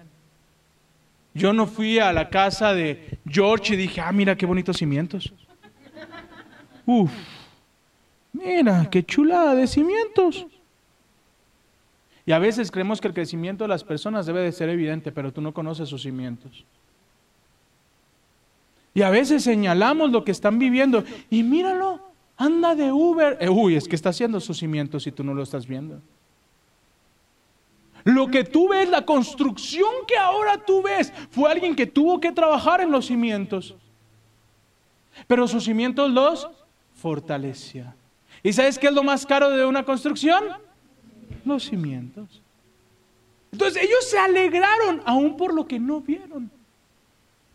[1.33, 5.33] Yo no fui a la casa de George y dije, ah, mira qué bonitos cimientos.
[6.87, 7.11] Uf,
[8.33, 10.47] mira, qué chulada de cimientos.
[12.27, 15.33] Y a veces creemos que el crecimiento de las personas debe de ser evidente, pero
[15.33, 16.65] tú no conoces sus cimientos.
[18.95, 22.01] Y a veces señalamos lo que están viviendo y míralo,
[22.37, 23.37] anda de Uber.
[23.41, 26.01] Eh, uy, es que está haciendo sus cimientos y tú no lo estás viendo.
[28.05, 32.31] Lo que tú ves, la construcción que ahora tú ves, fue alguien que tuvo que
[32.31, 33.75] trabajar en los cimientos.
[35.27, 36.49] Pero sus cimientos los
[36.95, 37.97] fortalecía.
[38.43, 40.45] ¿Y sabes qué es lo más caro de una construcción?
[41.45, 42.43] Los cimientos.
[43.51, 46.51] Entonces ellos se alegraron aún por lo que no vieron.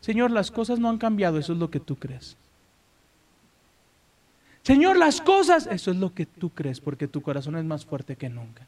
[0.01, 2.37] Señor, las cosas no han cambiado, eso es lo que tú crees.
[4.63, 8.15] Señor, las cosas, eso es lo que tú crees, porque tu corazón es más fuerte
[8.15, 8.67] que nunca.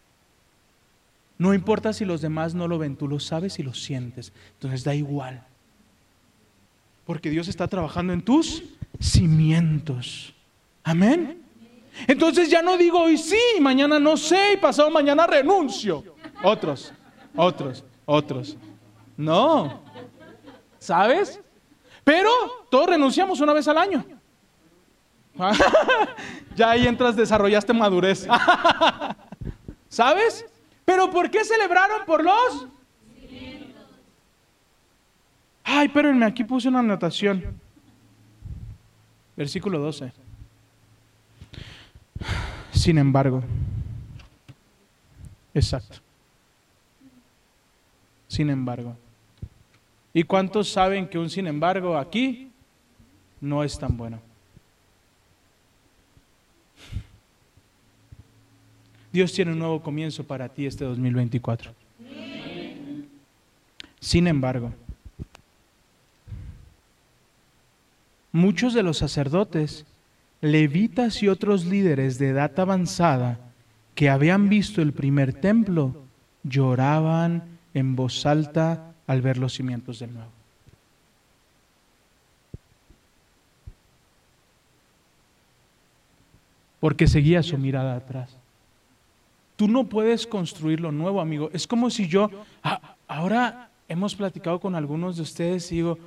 [1.37, 4.31] No importa si los demás no lo ven, tú lo sabes y lo sientes.
[4.53, 5.43] Entonces da igual.
[7.05, 8.63] Porque Dios está trabajando en tus
[8.99, 10.33] cimientos.
[10.83, 11.41] Amén.
[12.07, 16.03] Entonces ya no digo hoy sí, mañana no sé y pasado mañana renuncio.
[16.43, 16.93] Otros,
[17.35, 18.57] otros, otros.
[19.17, 19.80] No.
[20.81, 21.39] ¿Sabes?
[22.03, 22.31] Pero
[22.71, 24.03] todos renunciamos una vez al año.
[26.55, 28.27] ya ahí entras, desarrollaste madurez.
[29.89, 30.43] ¿Sabes?
[30.83, 32.67] Pero ¿por qué celebraron por los?
[35.63, 37.61] Ay, espérenme, aquí puse una anotación.
[39.37, 40.11] Versículo 12.
[42.71, 43.43] Sin embargo.
[45.53, 45.99] Exacto.
[48.27, 48.97] Sin embargo.
[50.13, 52.51] ¿Y cuántos saben que un sin embargo aquí
[53.39, 54.19] no es tan bueno?
[59.11, 61.73] Dios tiene un nuevo comienzo para ti este 2024.
[63.99, 64.73] Sin embargo,
[68.31, 69.85] muchos de los sacerdotes,
[70.39, 73.39] levitas y otros líderes de edad avanzada
[73.95, 75.95] que habían visto el primer templo
[76.43, 77.43] lloraban
[77.73, 80.31] en voz alta al ver los cimientos de nuevo.
[86.79, 88.35] Porque seguía su mirada atrás.
[89.57, 91.49] Tú no puedes construir lo nuevo, amigo.
[91.53, 92.31] Es como si yo,
[92.63, 95.99] ah, ahora hemos platicado con algunos de ustedes y digo,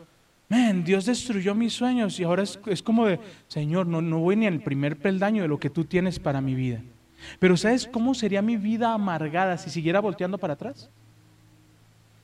[0.49, 4.37] man, Dios destruyó mis sueños y ahora es, es como de, Señor, no, no voy
[4.37, 6.81] ni al primer peldaño de lo que tú tienes para mi vida.
[7.39, 10.91] Pero ¿sabes cómo sería mi vida amargada si siguiera volteando para atrás?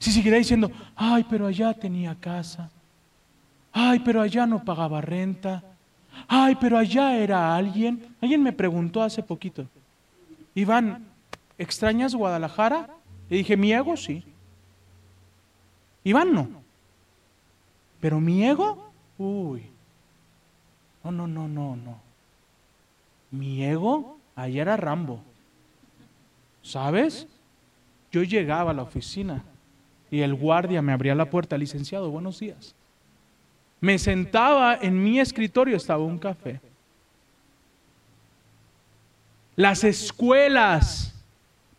[0.01, 2.71] Si siguiera diciendo, ay, pero allá tenía casa.
[3.71, 5.63] Ay, pero allá no pagaba renta.
[6.27, 8.17] Ay, pero allá era alguien.
[8.19, 9.67] Alguien me preguntó hace poquito.
[10.55, 11.07] Iván,
[11.59, 12.89] ¿extrañas Guadalajara?
[13.29, 14.25] Le dije, mi ego sí.
[16.03, 16.49] Iván no.
[18.01, 19.67] Pero mi ego, uy.
[21.05, 22.01] No, no, no, no, no.
[23.31, 25.21] Mi ego, ayer era Rambo.
[26.63, 27.27] ¿Sabes?
[28.11, 29.45] Yo llegaba a la oficina
[30.11, 32.75] y el guardia me abría la puerta, licenciado, buenos días.
[33.81, 36.61] Me sentaba en mi escritorio, estaba un café.
[39.57, 41.15] Las escuelas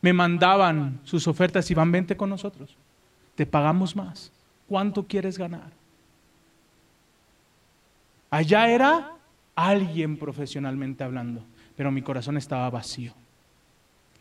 [0.01, 2.75] me mandaban sus ofertas y van, vente con nosotros.
[3.35, 4.31] Te pagamos más.
[4.67, 5.71] ¿Cuánto quieres ganar?
[8.29, 9.11] Allá era
[9.55, 11.43] alguien profesionalmente hablando,
[11.75, 13.13] pero mi corazón estaba vacío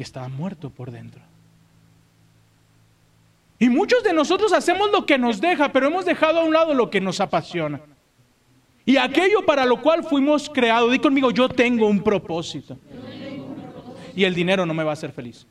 [0.03, 1.23] estaba muerto por dentro.
[3.61, 6.73] Y muchos de nosotros hacemos lo que nos deja, pero hemos dejado a un lado
[6.73, 7.79] lo que nos apasiona.
[8.87, 10.91] Y aquello para lo cual fuimos creados.
[10.91, 12.79] Di conmigo, yo tengo un propósito.
[14.17, 15.47] Y el dinero no me va a hacer feliz.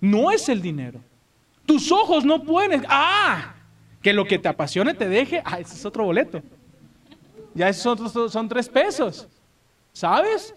[0.00, 1.00] No es el dinero.
[1.66, 2.84] Tus ojos no pueden.
[2.88, 3.56] Ah,
[4.00, 5.42] que lo que te apasione te deje.
[5.44, 6.40] Ah, ese es otro boleto.
[7.52, 9.26] Ya esos son, son tres pesos.
[9.92, 10.54] ¿Sabes?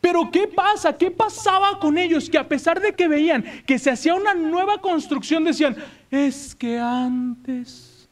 [0.00, 0.96] Pero ¿qué pasa?
[0.96, 2.30] ¿Qué pasaba con ellos?
[2.30, 5.76] Que a pesar de que veían que se hacía una nueva construcción, decían,
[6.10, 8.08] es que antes...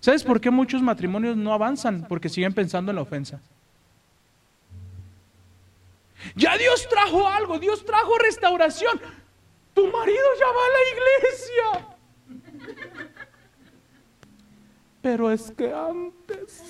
[0.00, 2.06] ¿Sabes por qué muchos matrimonios no avanzan?
[2.08, 3.40] Porque siguen pensando en la ofensa.
[6.34, 9.00] Ya Dios trajo algo, Dios trajo restauración.
[9.74, 11.96] Tu marido ya va a la iglesia.
[15.02, 16.62] Pero es que antes,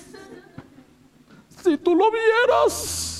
[1.63, 3.14] si tú lo vieras,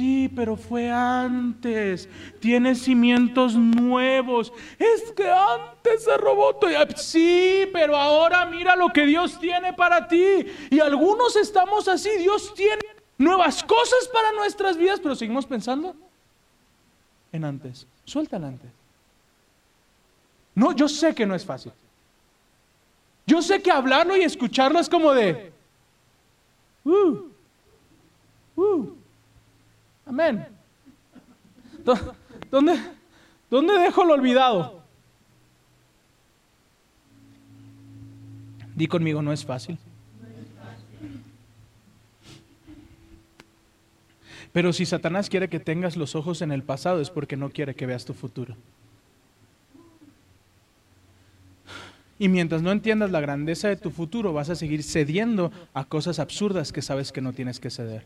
[0.00, 2.08] Sí, pero fue antes.
[2.40, 4.50] Tiene cimientos nuevos.
[4.78, 6.70] Es que antes se robó todo.
[6.96, 10.46] Sí, pero ahora mira lo que Dios tiene para ti.
[10.70, 12.08] Y algunos estamos así.
[12.16, 12.80] Dios tiene
[13.18, 15.94] nuevas cosas para nuestras vidas, pero seguimos pensando
[17.30, 17.86] en antes.
[18.06, 18.70] Suéltala antes.
[20.54, 21.72] No, yo sé que no es fácil.
[23.26, 25.52] Yo sé que hablarlo y escucharlo es como de...
[26.86, 27.18] Uh,
[28.56, 28.99] uh,
[30.06, 30.46] Amén.
[32.50, 32.78] ¿Dónde,
[33.50, 34.82] ¿Dónde dejo lo olvidado?
[38.74, 39.78] Di conmigo, no es fácil.
[44.52, 47.74] Pero si Satanás quiere que tengas los ojos en el pasado es porque no quiere
[47.74, 48.56] que veas tu futuro.
[52.18, 56.18] Y mientras no entiendas la grandeza de tu futuro, vas a seguir cediendo a cosas
[56.18, 58.04] absurdas que sabes que no tienes que ceder.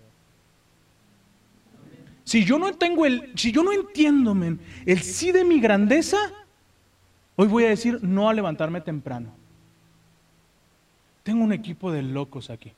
[2.25, 4.35] Si yo no tengo el, si yo no entiendo
[4.87, 6.17] el sí de mi grandeza,
[7.37, 9.31] hoy voy a decir no a levantarme temprano.
[11.23, 12.73] Tengo un equipo de locos aquí.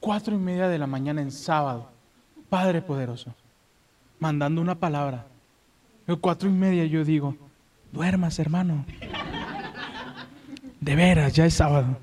[0.00, 1.90] Cuatro y media de la mañana en sábado.
[2.50, 3.34] Padre poderoso.
[4.20, 5.26] Mandando una palabra.
[6.20, 7.36] cuatro y media yo digo,
[7.90, 8.84] duermas hermano.
[10.80, 11.98] De veras, ya es sábado.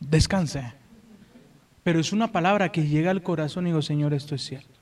[0.00, 0.72] Descanse.
[1.84, 4.77] Pero es una palabra que llega al corazón y digo, Señor, esto es cierto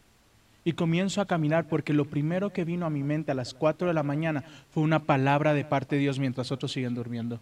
[0.67, 3.87] y comienzo a caminar porque lo primero que vino a mi mente a las 4
[3.87, 7.39] de la mañana fue una palabra de parte de Dios mientras otros siguen durmiendo.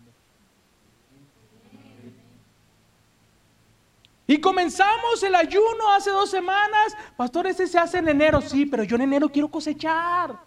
[4.26, 6.94] Y comenzamos el ayuno hace dos semanas.
[7.16, 8.42] Pastor, ese se hace en enero.
[8.42, 10.38] Sí, pero yo en enero quiero cosechar.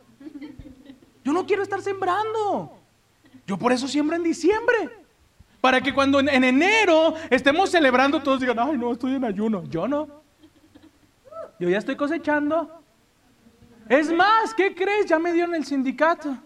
[1.25, 2.77] Yo no quiero estar sembrando.
[3.47, 4.91] Yo por eso siembro en diciembre.
[5.61, 9.63] Para que cuando en, en enero estemos celebrando todos digan, ay no, estoy en ayuno.
[9.63, 10.26] Yo no.
[11.59, 12.81] Yo ya estoy cosechando.
[13.89, 15.05] Es más, ¿qué crees?
[15.07, 16.37] Ya me dio en el sindicato.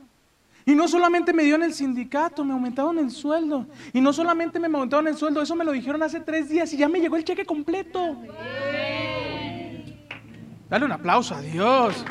[0.65, 3.65] Y no solamente me dio en el sindicato, me aumentaron el sueldo.
[3.93, 6.77] Y no solamente me aumentaron el sueldo, eso me lo dijeron hace tres días y
[6.77, 8.15] ya me llegó el cheque completo.
[10.69, 12.05] Dale un aplauso a Dios.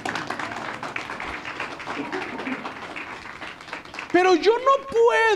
[4.12, 4.86] Pero yo no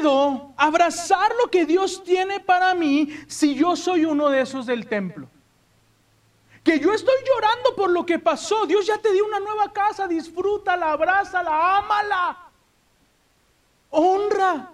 [0.02, 4.88] puedo abrazar lo que Dios tiene para mí si yo soy uno de esos del
[4.88, 5.30] templo
[6.64, 8.66] que yo estoy llorando por lo que pasó.
[8.66, 12.38] Dios ya te dio una nueva casa, disfrútala, abrázala, ámala,
[13.90, 14.70] honra.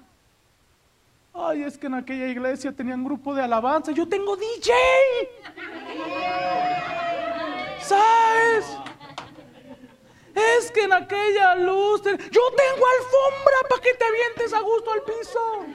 [1.34, 3.92] Ay, es que en aquella iglesia tenían grupo de alabanza.
[3.92, 4.72] Yo tengo DJ.
[7.82, 8.76] ¿Sabes?
[10.34, 12.02] Es que en aquella luz.
[12.02, 15.66] Yo tengo alfombra para que te avientes a gusto al piso.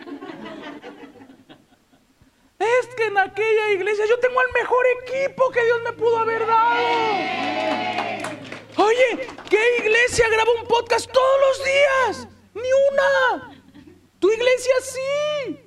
[2.60, 6.46] Es que en aquella iglesia yo tengo el mejor equipo que Dios me pudo haber
[6.46, 6.76] dado.
[8.78, 12.28] Oye, ¿qué iglesia graba un podcast todos los días?
[12.54, 13.62] Ni una.
[14.20, 15.60] Tu iglesia sí.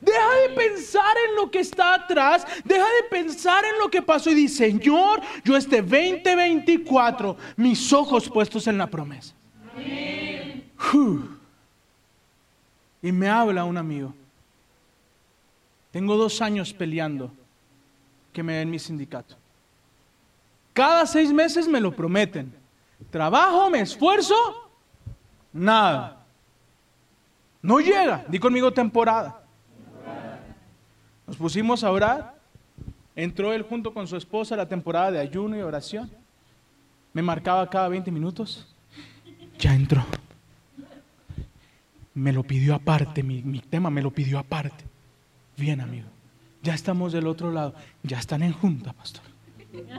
[0.00, 4.30] Deja de pensar en lo que está atrás, deja de pensar en lo que pasó
[4.30, 9.34] y dice, Señor, yo este 2024, mis ojos puestos en la promesa.
[13.02, 14.14] Y me habla un amigo.
[15.90, 17.30] Tengo dos años peleando
[18.32, 19.36] que me den mi sindicato.
[20.72, 22.52] Cada seis meses me lo prometen.
[23.10, 24.34] Trabajo, me esfuerzo,
[25.52, 26.24] nada.
[27.62, 29.42] No llega, di conmigo temporada.
[31.26, 32.38] Nos pusimos a orar.
[33.16, 36.10] Entró él junto con su esposa la temporada de ayuno y oración.
[37.12, 38.68] Me marcaba cada 20 minutos.
[39.58, 40.04] Ya entró.
[42.14, 44.84] Me lo pidió aparte, mi tema me lo pidió aparte.
[45.58, 46.06] Bien, amigo.
[46.62, 47.74] Ya estamos del otro lado.
[48.02, 49.24] Ya están en junta, pastor.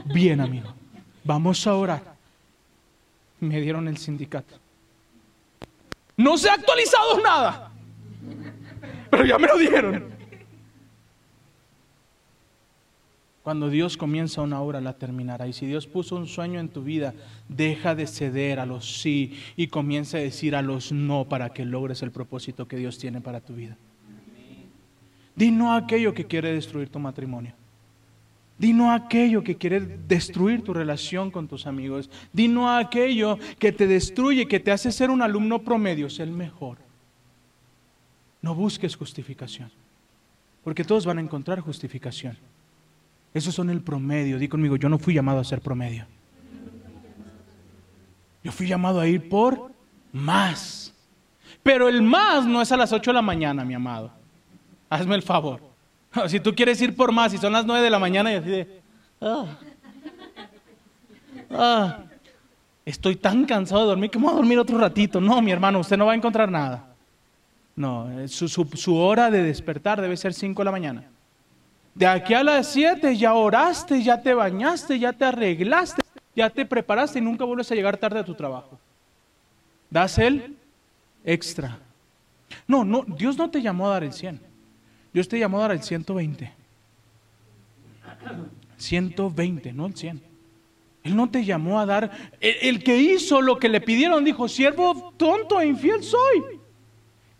[0.06, 0.72] Bien, amigo.
[1.22, 2.02] Vamos a orar.
[3.40, 4.54] Me dieron el sindicato.
[6.16, 7.70] No se ha actualizado nada.
[9.10, 10.20] Pero ya me lo dieron.
[13.42, 15.46] Cuando Dios comienza una obra, la terminará.
[15.46, 17.14] Y si Dios puso un sueño en tu vida,
[17.48, 21.64] deja de ceder a los sí y comienza a decir a los no para que
[21.64, 23.76] logres el propósito que Dios tiene para tu vida.
[25.40, 27.54] Di no a aquello que quiere destruir tu matrimonio.
[28.58, 32.10] Di no a aquello que quiere destruir tu relación con tus amigos.
[32.30, 36.08] Di no a aquello que te destruye, que te hace ser un alumno promedio.
[36.08, 36.76] Es el mejor.
[38.42, 39.70] No busques justificación.
[40.62, 42.36] Porque todos van a encontrar justificación.
[43.32, 44.38] Esos son el promedio.
[44.38, 46.04] Di conmigo, yo no fui llamado a ser promedio.
[48.44, 49.72] Yo fui llamado a ir por
[50.12, 50.92] más.
[51.62, 54.19] Pero el más no es a las 8 de la mañana, mi amado.
[54.90, 55.60] Hazme el favor.
[56.28, 58.50] Si tú quieres ir por más y son las 9 de la mañana y así
[58.50, 58.80] de...
[59.20, 59.46] "Ah,
[61.52, 61.98] ah,
[62.84, 65.20] estoy tan cansado de dormir que me voy a dormir otro ratito.
[65.20, 66.84] No, mi hermano, usted no va a encontrar nada.
[67.76, 71.04] No, eh, su, hora de despertar debe ser 5 de la mañana.
[71.94, 76.02] De aquí a las 7 ya oraste, ya te bañaste, ya te arreglaste,
[76.34, 78.78] ya te preparaste y nunca vuelves a llegar tarde a tu trabajo.
[79.88, 80.56] Das el
[81.24, 81.78] extra.
[82.66, 84.49] No, no, Dios no te llamó a dar el 100.
[85.12, 86.52] Dios te llamó a dar el 120.
[88.76, 90.22] 120, no el 100.
[91.02, 92.10] Él no te llamó a dar.
[92.40, 96.60] El, que hizo lo que le pidieron dijo: Siervo tonto e infiel soy.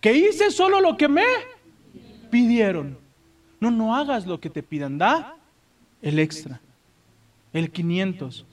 [0.01, 1.25] Que hice solo lo que me
[2.31, 2.99] pidieron.
[3.61, 4.97] No, no hagas lo que te pidan.
[4.97, 5.37] Da
[6.01, 6.61] el extra.
[7.53, 8.47] El 500.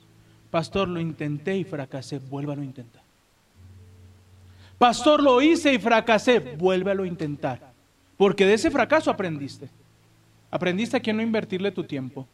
[0.51, 2.19] Pastor, lo intenté y fracasé.
[2.19, 3.01] Vuélvalo a intentar.
[4.77, 6.39] Pastor, lo hice y fracasé.
[6.39, 7.76] Vuélvalo a intentar.
[8.17, 9.69] Porque de ese fracaso aprendiste.
[10.49, 12.27] Aprendiste a que no invertirle tu tiempo.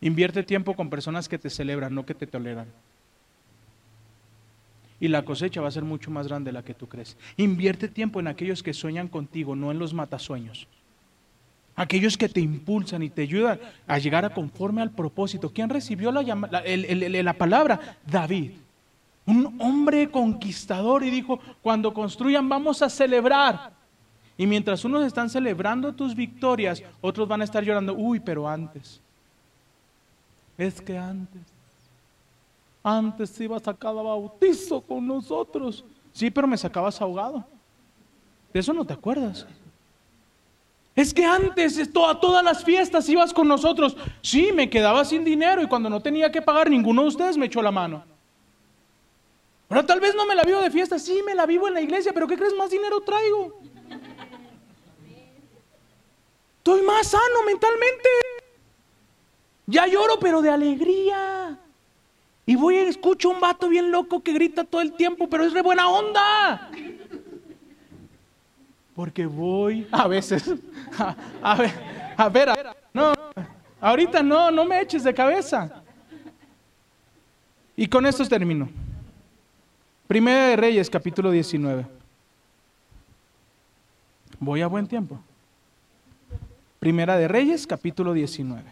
[0.00, 2.66] Invierte tiempo con personas que te celebran, no que te toleran.
[5.00, 7.16] Y la cosecha va a ser mucho más grande de la que tú crees.
[7.36, 10.66] Invierte tiempo en aquellos que sueñan contigo, no en los matasueños.
[11.76, 15.52] Aquellos que te impulsan y te ayudan a llegar a conforme al propósito.
[15.52, 17.98] ¿Quién recibió la, la palabra?
[18.04, 18.52] David.
[19.28, 23.72] Un hombre conquistador y dijo, cuando construyan vamos a celebrar.
[24.38, 29.02] Y mientras unos están celebrando tus victorias, otros van a estar llorando, uy, pero antes.
[30.56, 31.42] Es que antes.
[32.82, 35.84] Antes ibas a cada bautizo con nosotros.
[36.14, 37.44] Sí, pero me sacabas ahogado.
[38.50, 39.46] De eso no te acuerdas.
[40.96, 43.94] Es que antes, a todas las fiestas ibas con nosotros.
[44.22, 47.46] Sí, me quedaba sin dinero y cuando no tenía que pagar, ninguno de ustedes me
[47.46, 48.02] echó la mano.
[49.68, 51.80] Ahora tal vez no me la vivo de fiesta, sí, me la vivo en la
[51.82, 52.54] iglesia, pero ¿qué crees?
[52.54, 53.60] Más dinero traigo.
[56.58, 58.08] Estoy más sano mentalmente.
[59.66, 61.58] Ya lloro, pero de alegría.
[62.46, 65.52] Y voy y escucho un vato bien loco que grita todo el tiempo, pero es
[65.52, 66.70] de buena onda.
[68.94, 70.50] Porque voy a veces
[70.98, 71.70] a, a ver,
[72.16, 73.12] a ver, a- no,
[73.80, 75.82] ahorita no, no me eches de cabeza.
[77.76, 78.68] Y con esto termino.
[80.08, 81.86] Primera de Reyes, capítulo 19.
[84.40, 85.20] Voy a buen tiempo.
[86.78, 88.62] Primera de Reyes, capítulo 19.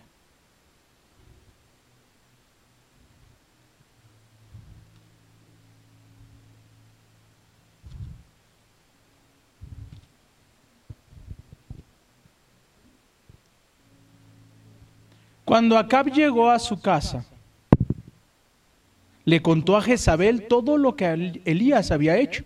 [15.45, 17.26] Cuando Acab llegó a su casa,
[19.27, 22.45] le contó a Jezabel todo lo que El- Elías había hecho,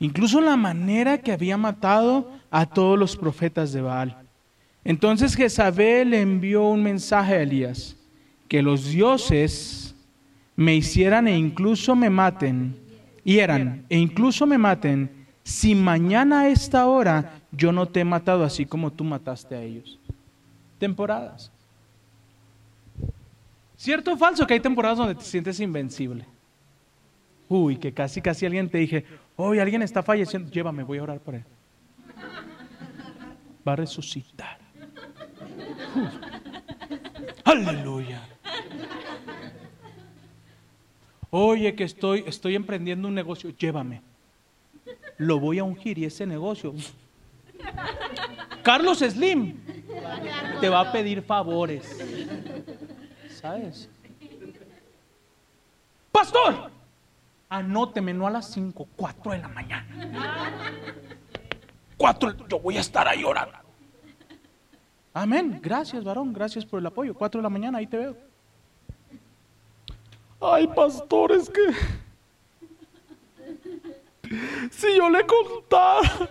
[0.00, 4.16] incluso la manera que había matado a todos los profetas de Baal.
[4.84, 7.96] Entonces Jezabel envió un mensaje a Elías,
[8.48, 9.94] que los dioses
[10.56, 12.76] me hicieran e incluso me maten,
[13.24, 15.10] hieran e incluso me maten,
[15.42, 19.62] si mañana a esta hora yo no te he matado así como tú mataste a
[19.62, 19.98] ellos.
[20.78, 21.50] Temporadas.
[23.78, 26.24] ¿Cierto o falso que hay temporadas donde te sientes invencible?
[27.48, 29.04] Uy, que casi, casi alguien te dije,
[29.36, 31.44] hoy alguien está falleciendo, llévame, voy a orar por él.
[33.66, 34.58] va a resucitar.
[37.44, 38.20] Aleluya.
[41.30, 44.02] Oye, que estoy, estoy emprendiendo un negocio, llévame.
[45.18, 46.74] Lo voy a ungir y ese negocio.
[48.64, 49.54] Carlos Slim
[50.60, 51.96] te va a pedir favores.
[53.40, 53.88] ¿Sabes?
[56.10, 56.72] Pastor,
[57.48, 60.72] anóteme, no a las 5, 4 de la mañana.
[61.96, 63.56] 4, yo voy a estar ahí orando.
[65.14, 65.60] Amén.
[65.62, 66.32] Gracias, varón.
[66.32, 67.14] Gracias por el apoyo.
[67.14, 68.16] 4 de la mañana, ahí te veo.
[70.40, 71.62] Ay, pastor, es que.
[74.72, 76.28] Si yo le contara.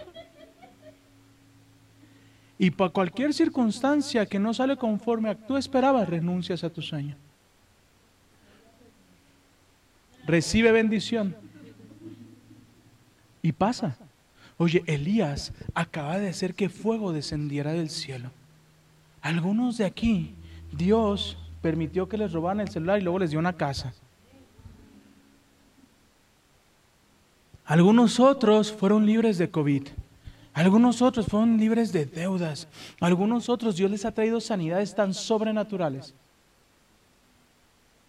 [2.59, 7.15] Y para cualquier circunstancia que no sale conforme a tú esperabas, renuncias a tu sueño.
[10.25, 11.35] Recibe bendición.
[13.41, 13.95] Y pasa.
[14.57, 18.31] Oye, Elías acaba de hacer que fuego descendiera del cielo.
[19.21, 20.33] Algunos de aquí,
[20.71, 23.93] Dios permitió que les robaran el celular y luego les dio una casa.
[27.65, 29.87] Algunos otros fueron libres de COVID.
[30.57, 32.67] Algunos otros fueron libres de deudas.
[32.99, 36.15] Algunos otros Dios les ha traído sanidades tan sobrenaturales.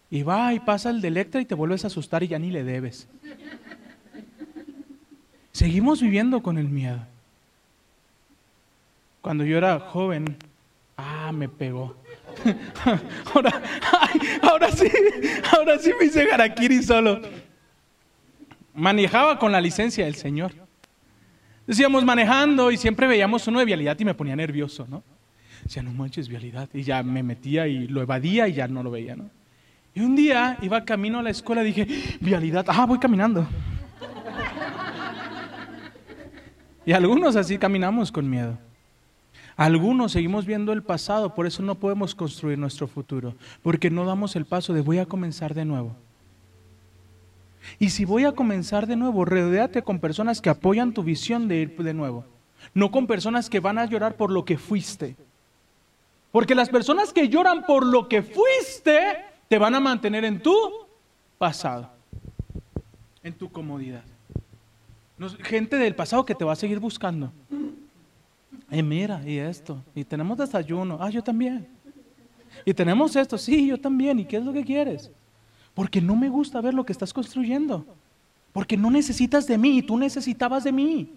[0.09, 2.49] Y va y pasa el de Electra y te vuelves a asustar y ya ni
[2.49, 3.07] le debes.
[5.51, 6.97] Seguimos viviendo con el miedo.
[9.21, 10.35] Cuando yo era joven,
[10.97, 11.97] ah, me pegó.
[13.35, 13.61] ahora,
[14.01, 14.89] ay, ahora sí,
[15.55, 17.21] ahora sí me hice Harakiri solo.
[18.73, 20.68] Manejaba con la licencia del Señor.
[21.69, 25.03] Decíamos manejando y siempre veíamos uno de vialidad y me ponía nervioso, ¿no?
[25.63, 26.67] Decía, no manches, vialidad.
[26.73, 29.29] Y ya me metía y lo evadía y ya no lo veía, ¿no?
[29.93, 31.87] Y un día iba camino a la escuela y dije,
[32.21, 33.47] vialidad, ah, voy caminando.
[36.87, 38.57] Y algunos así caminamos con miedo.
[39.55, 44.35] Algunos seguimos viendo el pasado, por eso no podemos construir nuestro futuro, porque no damos
[44.35, 45.95] el paso de voy a comenzar de nuevo.
[47.77, 51.57] Y si voy a comenzar de nuevo, rodéate con personas que apoyan tu visión de
[51.57, 52.25] ir de nuevo,
[52.73, 55.15] no con personas que van a llorar por lo que fuiste.
[56.31, 59.17] Porque las personas que lloran por lo que fuiste
[59.47, 60.55] te van a mantener en tu
[61.37, 61.89] pasado,
[63.23, 64.03] en tu comodidad.
[65.43, 67.31] gente del pasado que te va a seguir buscando.
[68.71, 71.67] Y mira, y esto, y tenemos desayuno, ah, yo también.
[72.65, 75.11] Y tenemos esto, sí, yo también, ¿y qué es lo que quieres?
[75.79, 77.85] Porque no me gusta ver lo que estás construyendo.
[78.51, 81.13] Porque no necesitas de mí y tú necesitabas de mí.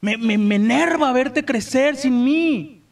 [0.00, 2.82] Me, me, me enerva verte crecer sin mí.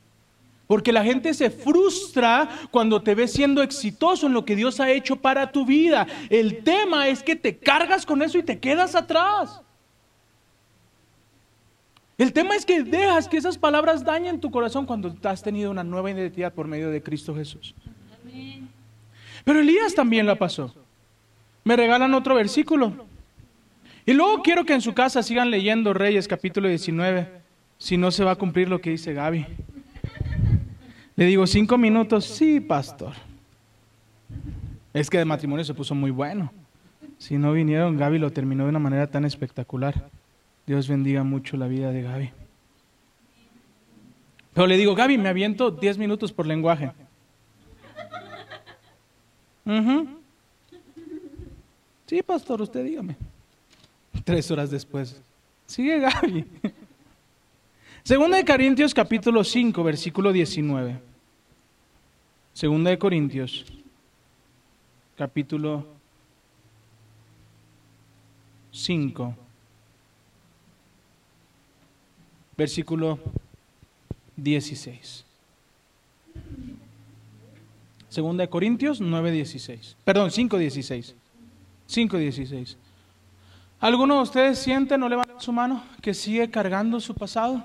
[0.68, 4.92] Porque la gente se frustra cuando te ve siendo exitoso en lo que Dios ha
[4.92, 6.06] hecho para tu vida.
[6.30, 9.60] El tema es que te cargas con eso y te quedas atrás.
[12.16, 15.82] El tema es que dejas que esas palabras dañen tu corazón cuando has tenido una
[15.82, 17.74] nueva identidad por medio de Cristo Jesús.
[19.44, 20.72] Pero Elías también la pasó.
[21.64, 23.06] Me regalan otro versículo.
[24.04, 27.28] Y luego quiero que en su casa sigan leyendo Reyes capítulo 19,
[27.78, 29.46] si no se va a cumplir lo que dice Gaby.
[31.14, 33.12] Le digo, cinco minutos, sí, pastor.
[34.92, 36.52] Es que de matrimonio se puso muy bueno.
[37.18, 40.08] Si no vinieron, Gaby lo terminó de una manera tan espectacular.
[40.66, 42.30] Dios bendiga mucho la vida de Gaby.
[44.54, 46.90] Pero le digo, Gaby, me aviento diez minutos por lenguaje.
[52.12, 53.16] Sí, pastor, usted dígame.
[54.22, 55.18] Tres horas después.
[55.64, 56.44] Sigue Gaby.
[58.04, 61.00] Segunda de Corintios capítulo 5, versículo 19.
[62.52, 63.64] Segunda de Corintios
[65.16, 65.86] capítulo
[68.72, 69.34] 5,
[72.58, 73.18] versículo
[74.36, 75.24] 16.
[78.10, 79.96] Segunda de Corintios 9, 16.
[80.04, 81.21] Perdón, 5, 16.
[81.92, 82.76] 5.16.
[83.80, 87.64] ¿Alguno de ustedes siente, no levanta su mano, que sigue cargando su pasado?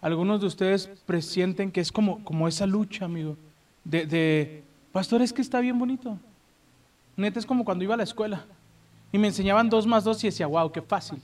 [0.00, 3.36] Algunos de ustedes presienten que es como, como esa lucha, amigo,
[3.84, 6.18] de, pastor, es que está bien bonito.
[7.16, 8.44] Neta, es como cuando iba a la escuela
[9.12, 11.20] y me enseñaban dos más dos y decía, wow, qué fácil.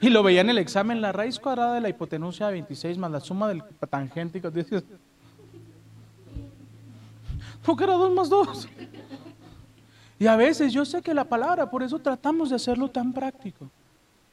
[0.00, 3.10] Y lo veía en el examen, la raíz cuadrada de la hipotenusa de 26 más
[3.10, 4.42] la suma del tangente.
[7.66, 8.68] ¿No que era dos más dos?
[10.18, 13.68] Y a veces yo sé que la palabra, por eso tratamos de hacerlo tan práctico.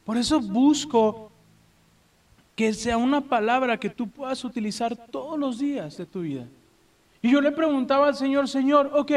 [0.06, 1.32] Por eso busco
[2.56, 6.46] que sea una palabra que tú puedas utilizar todos los días de tu vida.
[7.22, 9.12] Y yo le preguntaba al Señor, Señor, ok,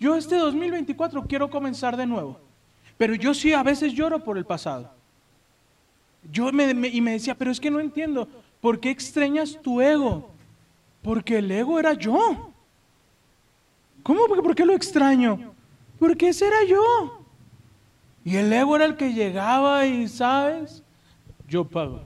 [0.00, 2.38] yo este 2024 quiero comenzar de nuevo,
[2.98, 4.90] pero yo sí a veces lloro por el pasado.
[6.30, 8.28] Yo me, y me decía, pero es que no entiendo,
[8.60, 10.30] ¿por qué extrañas tu ego?
[11.02, 12.50] Porque el ego era yo.
[14.04, 14.26] ¿Cómo?
[14.26, 15.51] ¿Por qué- ¿Por qué lo extraño?
[16.02, 16.82] Porque ese era yo.
[18.24, 20.82] Y el ego era el que llegaba y, ¿sabes?
[21.46, 22.02] Yo pago.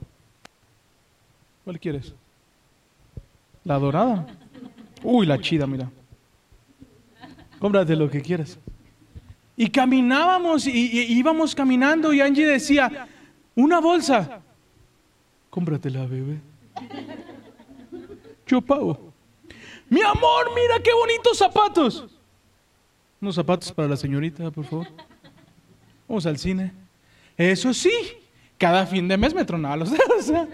[1.63, 2.13] ¿Cuál quieres?
[3.63, 4.27] La dorada.
[5.01, 5.89] Uy, la chida, mira.
[7.57, 8.59] Cómprate lo que quieras.
[9.55, 13.07] Y caminábamos y, y- íbamos caminando y Angie decía,
[13.55, 14.41] una bolsa.
[15.49, 16.39] Cómpratela, bebé.
[18.45, 19.11] Yo pago.
[19.89, 22.05] Mi amor, mira qué bonitos zapatos.
[23.19, 24.87] Unos zapatos para la señorita, por favor.
[26.07, 26.71] Vamos al cine.
[27.35, 27.91] Eso sí,
[28.57, 30.29] cada fin de mes me tronaba los dedos.
[30.29, 30.47] ¿eh?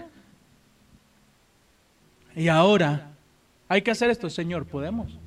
[2.36, 3.12] Y ahora,
[3.68, 5.18] hay que hacer esto, Señor, ¿podemos?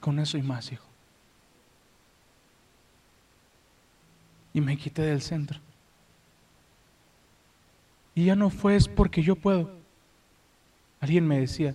[0.00, 0.86] Con eso y más, hijo.
[4.54, 5.58] Y me quité del centro.
[8.14, 9.70] Y ya no fue es porque yo puedo.
[11.00, 11.74] Alguien me decía,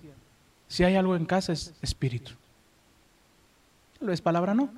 [0.72, 2.32] si hay algo en casa es espíritu.
[3.98, 4.72] Tal vez palabra no.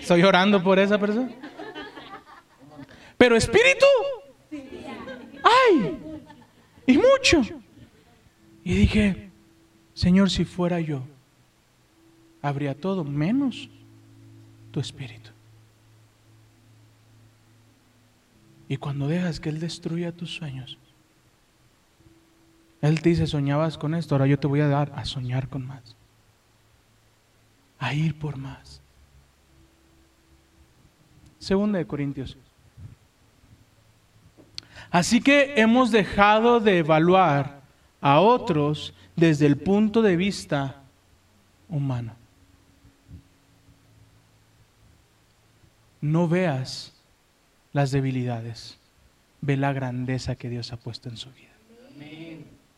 [0.00, 1.30] Estoy orando por esa persona.
[3.16, 3.86] Pero espíritu.
[5.44, 5.96] ¡Ay!
[6.88, 7.42] Y mucho.
[8.64, 9.30] Y dije,
[9.94, 11.04] Señor, si fuera yo,
[12.42, 13.70] habría todo menos
[14.72, 15.30] tu espíritu.
[18.68, 20.78] Y cuando dejas que Él destruya tus sueños,
[22.82, 25.64] Él te dice, soñabas con esto, ahora yo te voy a dar a soñar con
[25.64, 25.96] más,
[27.78, 28.80] a ir por más.
[31.38, 32.36] Segunda de Corintios.
[34.90, 37.62] Así que hemos dejado de evaluar
[38.00, 40.82] a otros desde el punto de vista
[41.68, 42.14] humano.
[46.00, 46.92] No veas
[47.72, 48.76] las debilidades,
[49.40, 51.52] ve la grandeza que Dios ha puesto en su vida.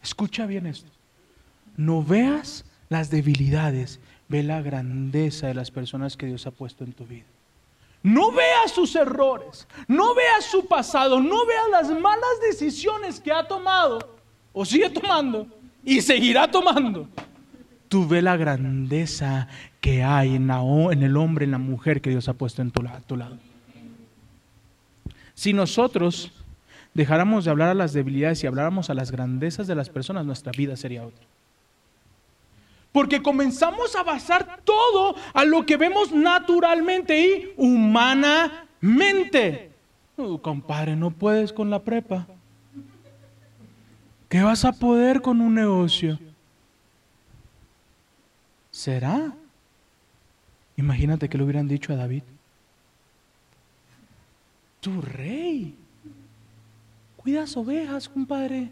[0.05, 0.90] Escucha bien esto.
[1.78, 6.92] No veas las debilidades, ve la grandeza de las personas que Dios ha puesto en
[6.92, 7.24] tu vida.
[8.02, 13.48] No veas sus errores, no veas su pasado, no veas las malas decisiones que ha
[13.48, 13.98] tomado
[14.52, 15.46] o sigue tomando
[15.82, 17.09] y seguirá tomando.
[17.88, 19.48] Tú ve la grandeza
[19.80, 20.61] que hay en, la
[20.92, 23.38] en el hombre, en la mujer que Dios ha puesto en a tu lado.
[25.32, 26.30] Si nosotros
[26.95, 30.53] dejáramos de hablar a las debilidades y habláramos a las grandezas de las personas, nuestra
[30.53, 31.26] vida sería otra.
[32.92, 38.62] Porque comenzamos a basar todo a lo que vemos naturalmente y humanamente.
[40.16, 42.28] Uh, compadre, no puedes con la prepa.
[44.28, 46.20] ¿Qué vas a poder con un negocio?
[48.70, 49.32] ¿Será?
[50.76, 52.22] Imagínate que le hubieran dicho a David.
[54.80, 55.74] Tu rey.
[57.25, 58.70] Cuidas ovejas, compadre.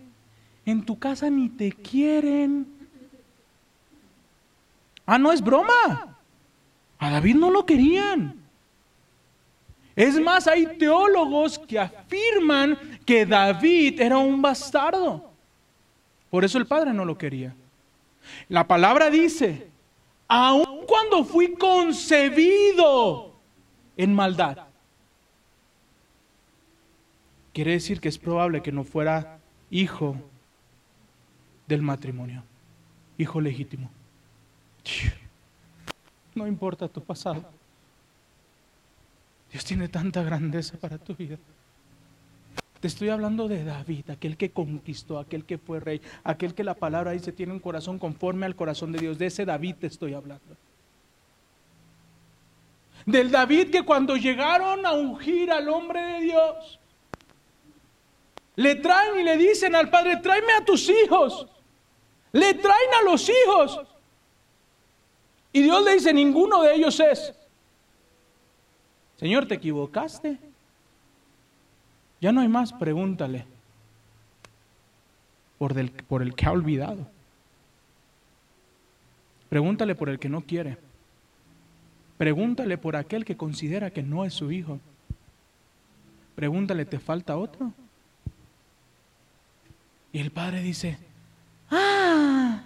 [0.66, 2.66] En tu casa ni te quieren.
[5.06, 6.18] Ah, no es broma.
[6.98, 8.36] A David no lo querían.
[9.96, 15.30] Es más, hay teólogos que afirman que David era un bastardo.
[16.28, 17.54] Por eso el padre no lo quería.
[18.50, 19.66] La palabra dice,
[20.28, 23.32] aun cuando fui concebido
[23.96, 24.58] en maldad.
[27.52, 29.38] Quiere decir que es probable que no fuera
[29.70, 30.16] hijo
[31.66, 32.42] del matrimonio,
[33.18, 33.90] hijo legítimo.
[36.34, 37.44] No importa tu pasado.
[39.50, 41.36] Dios tiene tanta grandeza para tu vida.
[42.80, 46.74] Te estoy hablando de David, aquel que conquistó, aquel que fue rey, aquel que la
[46.74, 49.18] palabra dice tiene un corazón conforme al corazón de Dios.
[49.18, 50.56] De ese David te estoy hablando.
[53.06, 56.80] Del David que cuando llegaron a ungir al hombre de Dios,
[58.56, 61.46] le traen y le dicen al padre, tráeme a tus hijos.
[62.32, 63.80] Le traen a los hijos.
[65.52, 67.34] Y Dios le dice, ninguno de ellos es.
[69.16, 70.38] Señor, te equivocaste.
[72.20, 73.46] Ya no hay más, pregúntale.
[75.58, 77.06] Por, por el que ha olvidado.
[79.48, 80.78] Pregúntale por el que no quiere.
[82.18, 84.78] Pregúntale por aquel que considera que no es su hijo.
[86.34, 87.72] Pregúntale, ¿te falta otro?
[90.12, 90.98] Y el padre dice,
[91.70, 92.62] ah,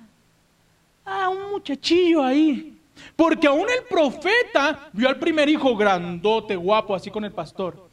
[1.05, 2.77] ah, un muchachillo ahí.
[3.15, 7.89] Porque aún el profeta vio al primer hijo grandote, guapo, así con el pastor.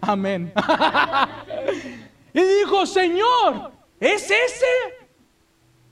[0.00, 0.52] Amén.
[2.34, 4.66] y dijo, Señor, ¿es ese?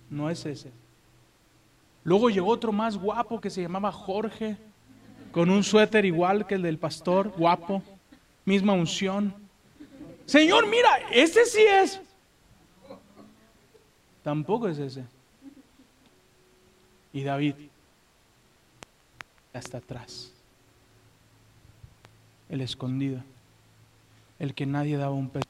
[0.09, 0.73] No es ese.
[2.05, 4.57] Luego llegó otro más guapo que se llamaba Jorge.
[5.33, 7.83] con un suéter igual que el del pastor, guapo,
[8.45, 9.33] misma unción.
[10.27, 12.01] Señor, mira, ese sí es.
[14.23, 15.05] Tampoco es ese.
[17.13, 17.55] Y David
[19.53, 20.33] hasta atrás.
[22.49, 23.23] El escondido.
[24.39, 25.49] El que nadie daba un peso.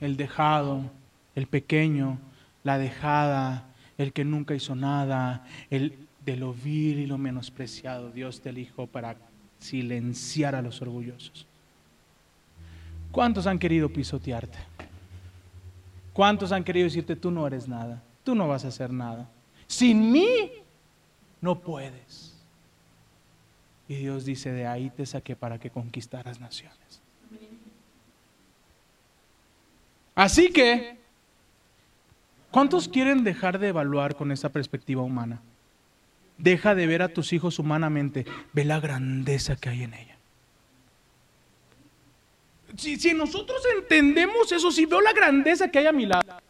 [0.00, 0.90] El dejado,
[1.34, 2.18] el pequeño,
[2.64, 3.66] la dejada,
[3.98, 8.10] el que nunca hizo nada, el de lo vil y lo menospreciado.
[8.10, 9.16] Dios te elijo para
[9.58, 11.46] silenciar a los orgullosos.
[13.12, 14.58] ¿Cuántos han querido pisotearte?
[16.20, 19.26] ¿Cuántos han querido decirte, tú no eres nada, tú no vas a hacer nada?
[19.66, 20.52] Sin mí
[21.40, 22.38] no puedes.
[23.88, 27.00] Y Dios dice, de ahí te saqué para que conquistaras naciones.
[30.14, 30.98] Así que,
[32.50, 35.40] ¿cuántos quieren dejar de evaluar con esa perspectiva humana?
[36.36, 40.09] Deja de ver a tus hijos humanamente, ve la grandeza que hay en ella.
[42.76, 46.40] Si, nosotros entendemos eso, si veo la grandeza que hay a mi lado,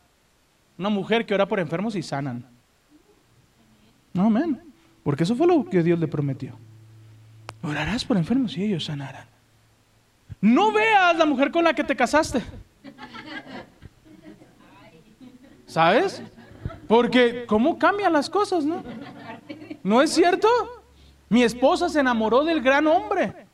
[0.79, 2.47] una mujer que ora por enfermos y sanan.
[4.13, 4.61] No, amén.
[5.03, 6.59] Porque eso fue lo que Dios le prometió.
[7.63, 9.27] Orarás por enfermos y ellos sanarán.
[10.41, 12.43] No veas la mujer con la que te casaste.
[15.67, 16.23] ¿Sabes?
[16.89, 18.83] Porque cómo cambian las cosas, ¿no?
[19.83, 20.49] ¿No es cierto?
[21.29, 23.47] Mi esposa se enamoró del gran hombre,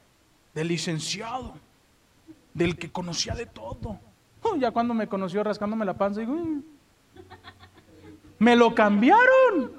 [0.54, 1.54] del licenciado,
[2.56, 4.00] del que conocía de todo.
[4.42, 6.62] Oh, ya cuando me conoció rascándome la panza, digo, "Mm".
[8.38, 9.72] me lo cambiaron.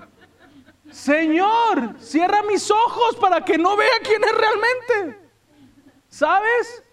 [0.91, 5.27] Señor, cierra mis ojos para que no vea quién es realmente.
[6.07, 6.83] ¿Sabes?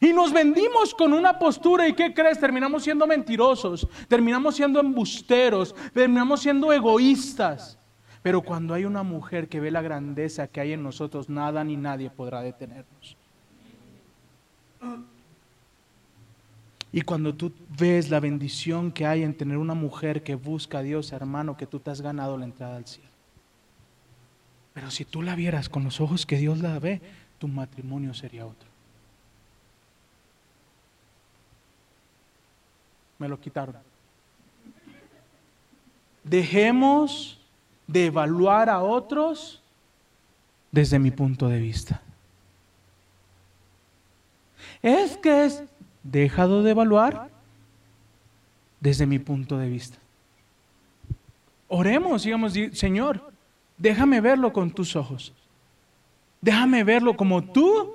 [0.00, 2.38] Y nos vendimos con una postura y ¿qué crees?
[2.40, 7.78] Terminamos siendo mentirosos, terminamos siendo embusteros, terminamos siendo egoístas.
[8.22, 11.76] Pero cuando hay una mujer que ve la grandeza que hay en nosotros, nada ni
[11.76, 13.16] nadie podrá detenernos.
[16.92, 20.82] Y cuando tú ves la bendición que hay en tener una mujer que busca a
[20.82, 23.08] Dios, hermano, que tú te has ganado la entrada al cielo.
[24.74, 27.00] Pero si tú la vieras con los ojos que Dios la ve,
[27.38, 28.68] tu matrimonio sería otro.
[33.18, 33.76] Me lo quitaron.
[36.24, 37.38] Dejemos
[37.86, 39.62] de evaluar a otros
[40.70, 42.02] desde mi punto de vista.
[44.82, 45.62] Es que es
[46.02, 47.30] dejado de evaluar
[48.80, 49.98] desde mi punto de vista.
[51.68, 53.32] Oremos, digamos, Señor,
[53.78, 55.32] déjame verlo con tus ojos.
[56.40, 57.94] Déjame verlo como tú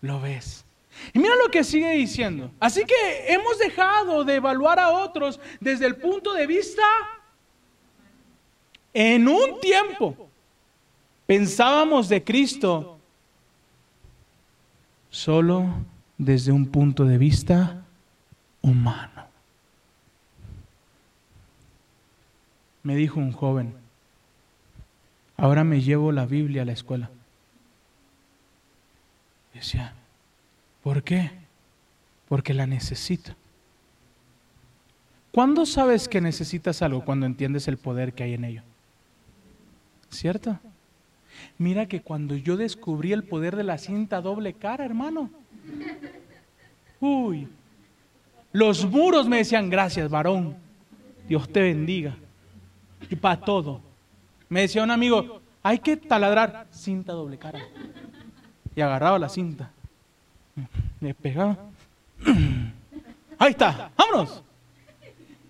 [0.00, 0.64] lo ves.
[1.12, 2.50] Y mira lo que sigue diciendo.
[2.58, 6.82] Así que hemos dejado de evaluar a otros desde el punto de vista
[8.92, 10.28] en un tiempo
[11.26, 12.98] pensábamos de Cristo
[15.10, 15.66] solo
[16.20, 17.82] desde un punto de vista
[18.60, 19.24] humano.
[22.82, 23.72] Me dijo un joven,
[25.38, 27.08] ahora me llevo la Biblia a la escuela.
[29.54, 29.94] Decía,
[30.82, 31.30] ¿por qué?
[32.28, 33.32] Porque la necesito.
[35.32, 37.02] ¿Cuándo sabes que necesitas algo?
[37.02, 38.62] Cuando entiendes el poder que hay en ello.
[40.10, 40.58] ¿Cierto?
[41.56, 45.30] Mira que cuando yo descubrí el poder de la cinta doble cara, hermano.
[47.00, 47.48] Uy.
[48.52, 50.56] Los muros me decían, gracias, varón.
[51.28, 52.16] Dios te bendiga.
[53.08, 53.80] Y para todo.
[54.48, 57.60] Me decía un amigo, hay que taladrar cinta doble cara.
[58.74, 59.70] Y agarraba la cinta.
[61.00, 61.56] Le pegaba.
[63.38, 64.42] Ahí está, vámonos.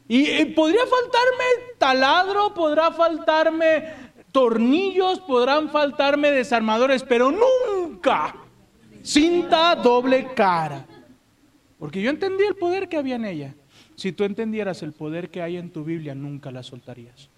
[0.06, 1.44] Y, y podría faltarme
[1.78, 3.94] taladro, podrá faltarme
[4.32, 8.34] tornillos, podrán faltarme desarmadores, pero nunca
[9.02, 10.86] cinta doble cara.
[11.78, 13.54] Porque yo entendí el poder que había en ella.
[13.96, 17.28] Si tú entendieras el poder que hay en tu Biblia, nunca la soltarías.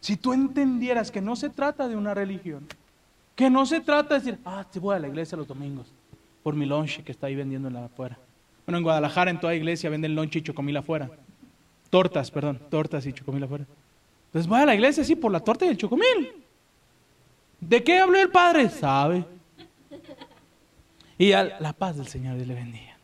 [0.00, 2.66] Si tú entendieras que no se trata de una religión,
[3.36, 5.92] que no se trata de decir, ah, te voy a la iglesia los domingos
[6.42, 8.18] por mi lonche que está ahí vendiendo en la afuera.
[8.66, 11.10] Bueno, en Guadalajara, en toda iglesia, venden lonche y chocomil afuera.
[11.90, 13.66] Tortas, perdón, tortas y chocomil afuera.
[14.26, 16.39] Entonces voy a la iglesia así por la torta y el chocomil.
[17.60, 18.68] ¿De qué habló el Padre?
[18.70, 19.24] Sabe.
[21.18, 22.96] Y a la paz del Señor le bendiga.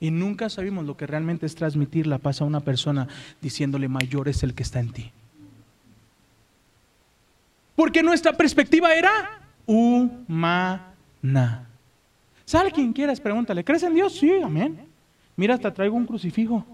[0.00, 3.08] Y nunca sabemos lo que realmente es transmitir la paz a una persona
[3.40, 5.10] diciéndole mayor es el que está en ti.
[7.74, 10.90] Porque nuestra perspectiva era humana.
[12.44, 13.20] ¿Sabe quien quieras?
[13.20, 14.12] Pregúntale, ¿crees en Dios?
[14.12, 14.86] Sí, amén.
[15.36, 16.64] Mira, hasta traigo un crucifijo.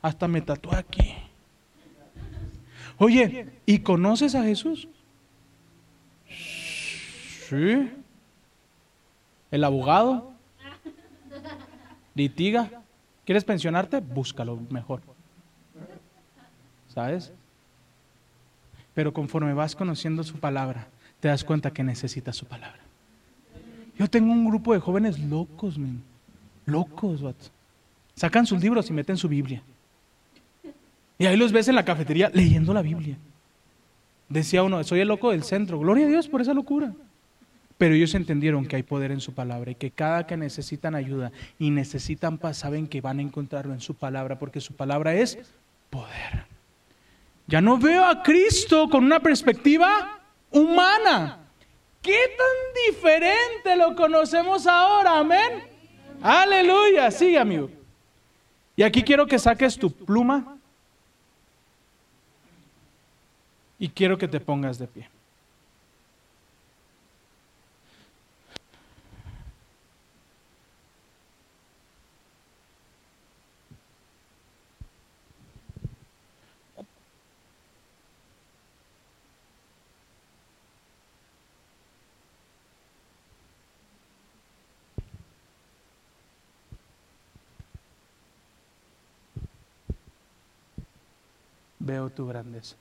[0.00, 1.14] Hasta me tatué aquí.
[2.98, 4.88] Oye, ¿y conoces a Jesús?
[9.50, 10.32] ¿El abogado?
[12.14, 12.70] ¿Litiga?
[13.24, 14.00] ¿Quieres pensionarte?
[14.00, 15.02] Búscalo mejor.
[16.88, 17.32] ¿Sabes?
[18.94, 20.88] Pero conforme vas conociendo su palabra,
[21.20, 22.80] te das cuenta que necesitas su palabra.
[23.98, 25.76] Yo tengo un grupo de jóvenes locos.
[26.66, 27.22] Locos.
[28.14, 29.62] Sacan sus libros y meten su Biblia.
[31.18, 33.16] Y ahí los ves en la cafetería leyendo la Biblia.
[34.28, 35.78] Decía uno, soy el loco del centro.
[35.78, 36.92] Gloria a Dios por esa locura.
[37.82, 41.32] Pero ellos entendieron que hay poder en su palabra y que cada que necesitan ayuda
[41.58, 45.36] y necesitan paz, saben que van a encontrarlo en su palabra, porque su palabra es
[45.90, 46.46] poder.
[47.48, 50.20] Ya no veo a Cristo con una perspectiva
[50.52, 51.40] humana.
[52.00, 55.18] ¿Qué tan diferente lo conocemos ahora?
[55.18, 55.64] Amén.
[56.22, 57.10] Aleluya.
[57.10, 57.68] Sí, amigo.
[58.76, 60.56] Y aquí quiero que saques tu pluma
[63.76, 65.11] y quiero que te pongas de pie.
[91.92, 92.74] Veo tu grandeza.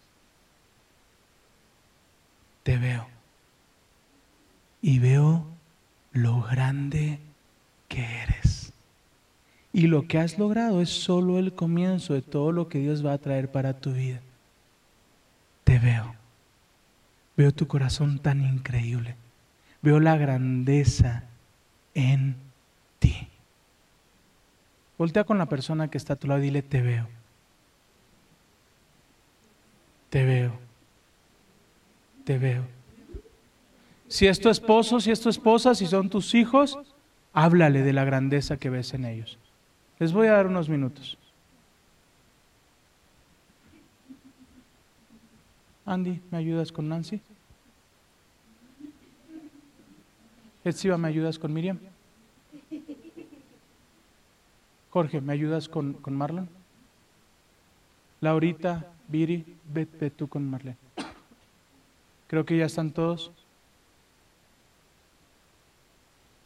[2.64, 3.10] Te veo.
[4.82, 5.46] Y veo
[6.14, 7.20] lo grande
[7.90, 8.72] que eres.
[9.74, 13.12] Y lo que has logrado es solo el comienzo de todo lo que Dios va
[13.12, 14.22] a traer para tu vida.
[15.66, 16.16] Te veo.
[17.36, 19.18] Veo tu corazón tan increíble.
[19.82, 21.26] Veo la grandeza
[21.96, 22.38] en
[23.00, 23.28] ti.
[24.98, 27.21] Voltea con la persona que está a tu lado y dile, te veo.
[30.12, 30.52] Te veo.
[32.26, 32.64] Te veo.
[34.10, 36.78] Si es tu esposo, si es tu esposa, si son tus hijos,
[37.32, 39.40] háblale de la grandeza que ves en ellos.
[40.00, 41.18] Les voy a dar unos minutos.
[45.86, 47.22] Andy, ¿me ayudas con Nancy?
[50.66, 51.80] Etsiva, ¿me ayudas con Miriam?
[54.90, 56.50] Jorge, ¿me ayudas con, con Marlon?
[58.20, 60.78] Laurita, Viri, ve, tú con Marlene.
[62.28, 63.30] Creo que ya están todos.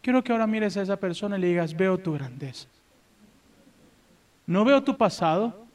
[0.02, 2.68] Quiero que ahora mires a esa persona y le digas, veo tu grandeza.
[4.48, 5.66] No veo tu pasado,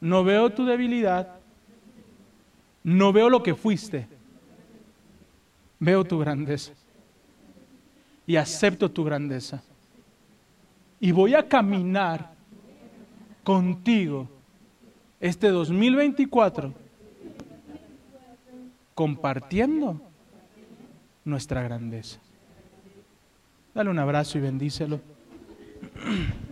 [0.00, 1.34] no veo tu debilidad,
[2.84, 4.06] no veo lo que fuiste,
[5.80, 6.72] veo tu grandeza
[8.26, 9.62] y acepto tu grandeza.
[11.00, 12.32] Y voy a caminar
[13.42, 14.28] contigo
[15.24, 16.74] este 2024
[18.94, 19.98] compartiendo
[21.24, 22.20] nuestra grandeza.
[23.74, 25.00] Dale un abrazo y bendícelo.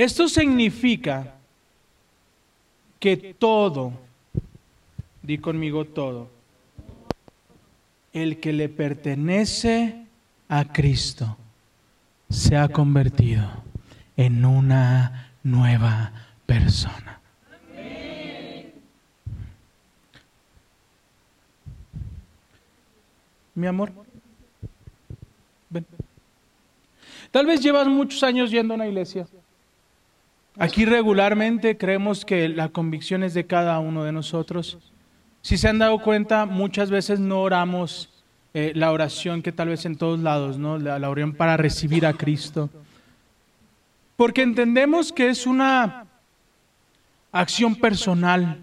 [0.00, 1.34] Esto significa
[2.98, 3.92] que todo,
[5.20, 6.30] di conmigo todo,
[8.14, 10.06] el que le pertenece
[10.48, 11.36] a Cristo
[12.30, 13.46] se ha convertido
[14.16, 16.12] en una nueva
[16.46, 17.20] persona.
[23.54, 23.92] Mi amor.
[27.30, 29.26] Tal vez llevas muchos años yendo a una iglesia.
[30.58, 34.78] Aquí regularmente creemos que la convicción es de cada uno de nosotros.
[35.42, 38.10] Si se han dado cuenta, muchas veces no oramos
[38.52, 40.76] eh, la oración que tal vez en todos lados, ¿no?
[40.76, 42.68] La, la oración para recibir a Cristo.
[44.16, 46.06] Porque entendemos que es una
[47.32, 48.58] acción personal,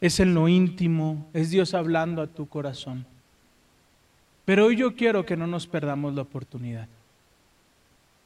[0.00, 3.04] es en lo íntimo, es Dios hablando a tu corazón.
[4.44, 6.88] Pero hoy yo quiero que no nos perdamos la oportunidad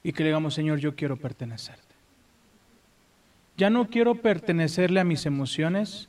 [0.05, 1.92] y que le digamos, Señor, yo quiero pertenecerte.
[3.57, 6.09] Ya no quiero pertenecerle a mis emociones,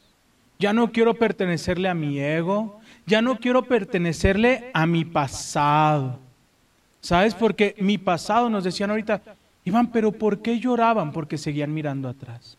[0.59, 6.19] ya no quiero pertenecerle a mi ego, ya no quiero pertenecerle a mi pasado.
[7.01, 7.33] ¿Sabes?
[7.35, 9.21] Porque mi pasado nos decían ahorita,
[9.65, 11.11] Iván, pero ¿por qué lloraban?
[11.11, 12.57] Porque seguían mirando atrás.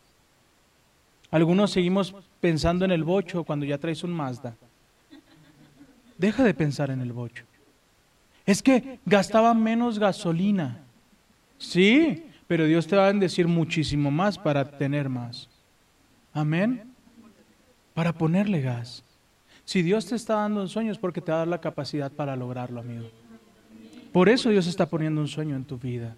[1.31, 4.55] Algunos seguimos pensando en el bocho cuando ya traes un Mazda.
[6.17, 7.43] Deja de pensar en el bocho.
[8.45, 10.79] Es que gastaba menos gasolina.
[11.57, 15.49] Sí, pero Dios te va a bendecir muchísimo más para tener más.
[16.33, 16.91] Amén.
[17.93, 19.03] Para ponerle gas.
[19.63, 22.11] Si Dios te está dando un sueño es porque te va a dar la capacidad
[22.11, 23.09] para lograrlo, amigo.
[24.11, 26.15] Por eso Dios está poniendo un sueño en tu vida.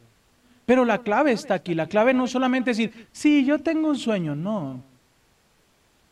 [0.66, 1.74] Pero la clave está aquí.
[1.74, 4.36] La clave no solamente es decir, sí, yo tengo un sueño.
[4.36, 4.84] No.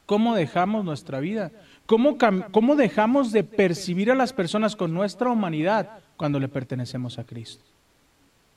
[0.05, 1.51] ¿Cómo dejamos nuestra vida?
[1.85, 2.17] ¿Cómo,
[2.51, 7.63] ¿Cómo dejamos de percibir a las personas con nuestra humanidad cuando le pertenecemos a Cristo?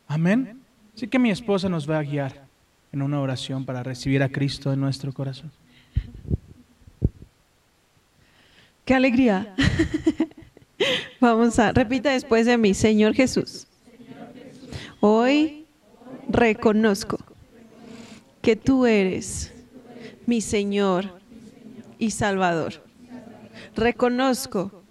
[0.07, 0.63] Amén.
[0.99, 2.45] Así que mi esposa nos va a guiar
[2.91, 5.53] en una oración para recibir a Cristo en nuestro corazón.
[8.85, 9.55] Qué alegría.
[11.21, 13.69] Vamos a, repita después de mí, Señor Jesús.
[14.99, 15.67] Hoy
[16.29, 17.19] reconozco
[18.43, 19.55] que tú eres
[20.27, 21.21] mi Señor
[22.01, 22.83] y Salvador.
[23.77, 24.83] Reconozco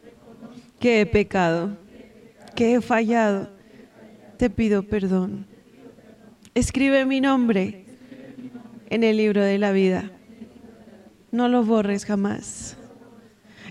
[0.80, 1.76] que he pecado,
[2.56, 3.50] que he fallado.
[4.38, 5.57] Te pido perdón.
[6.58, 7.86] Escribe mi nombre
[8.90, 10.10] en el libro de la vida.
[11.30, 12.76] No lo borres jamás.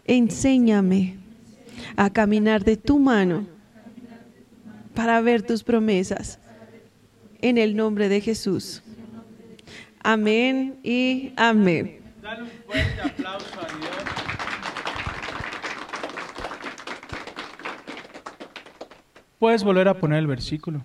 [0.05, 1.17] Enséñame
[1.97, 3.45] a caminar de tu mano
[4.95, 6.39] para ver tus promesas.
[7.41, 8.85] En el nombre de Jesús.
[10.05, 11.99] Amén y amén.
[12.23, 13.91] Dale un fuerte aplauso a Dios.
[19.41, 20.85] Puedes volver a poner el versículo.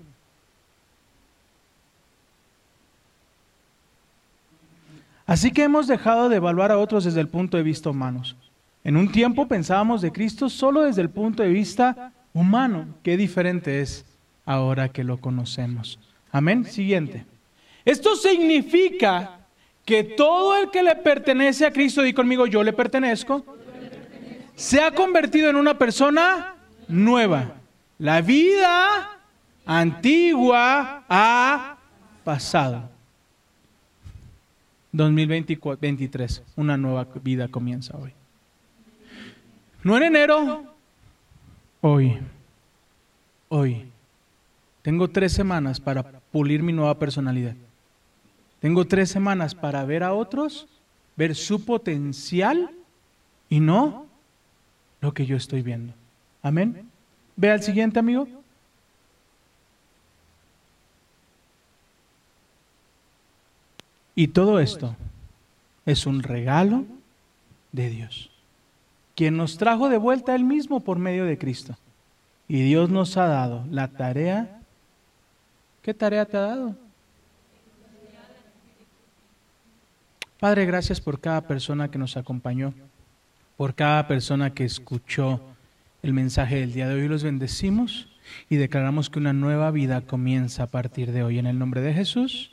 [5.31, 8.21] Así que hemos dejado de evaluar a otros desde el punto de vista humano.
[8.83, 12.87] En un tiempo pensábamos de Cristo solo desde el punto de vista humano.
[13.01, 14.03] Qué diferente es
[14.45, 15.99] ahora que lo conocemos.
[16.33, 16.65] Amén.
[16.65, 17.23] Siguiente.
[17.85, 19.39] Esto significa
[19.85, 23.45] que todo el que le pertenece a Cristo, di conmigo, yo le pertenezco,
[24.53, 26.55] se ha convertido en una persona
[26.89, 27.53] nueva.
[27.99, 29.17] La vida
[29.65, 31.77] antigua ha
[32.25, 32.90] pasado.
[34.91, 38.13] 2023, una nueva vida comienza hoy.
[39.83, 40.63] No en enero,
[41.81, 42.17] hoy.
[43.49, 43.85] Hoy.
[44.81, 47.55] Tengo tres semanas para pulir mi nueva personalidad.
[48.59, 50.67] Tengo tres semanas para ver a otros,
[51.15, 52.71] ver su potencial
[53.49, 54.05] y no
[55.01, 55.93] lo que yo estoy viendo.
[56.41, 56.87] Amén.
[57.35, 58.27] Ve al siguiente, amigo.
[64.15, 64.95] Y todo esto
[65.85, 66.85] es un regalo
[67.71, 68.31] de Dios
[69.21, 71.77] quien nos trajo de vuelta Él mismo por medio de Cristo.
[72.47, 74.61] Y Dios nos ha dado la tarea.
[75.83, 76.75] ¿Qué tarea te ha dado?
[80.39, 82.73] Padre, gracias por cada persona que nos acompañó,
[83.57, 85.39] por cada persona que escuchó
[86.01, 87.07] el mensaje del día de hoy.
[87.07, 88.07] Los bendecimos
[88.49, 91.37] y declaramos que una nueva vida comienza a partir de hoy.
[91.37, 92.49] En el nombre de Jesús.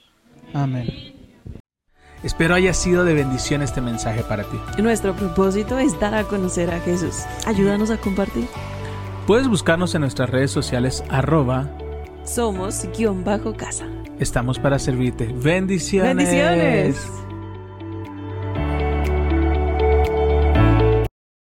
[0.52, 1.17] Amén.
[2.22, 4.58] Espero haya sido de bendición este mensaje para ti.
[4.82, 7.22] Nuestro propósito es dar a conocer a Jesús.
[7.46, 8.46] Ayúdanos a compartir.
[9.26, 11.68] Puedes buscarnos en nuestras redes sociales arroba
[12.28, 13.86] somos guion bajo casa.
[14.18, 15.32] Estamos para servirte.
[15.32, 16.16] Bendiciones.
[16.16, 17.27] Bendiciones.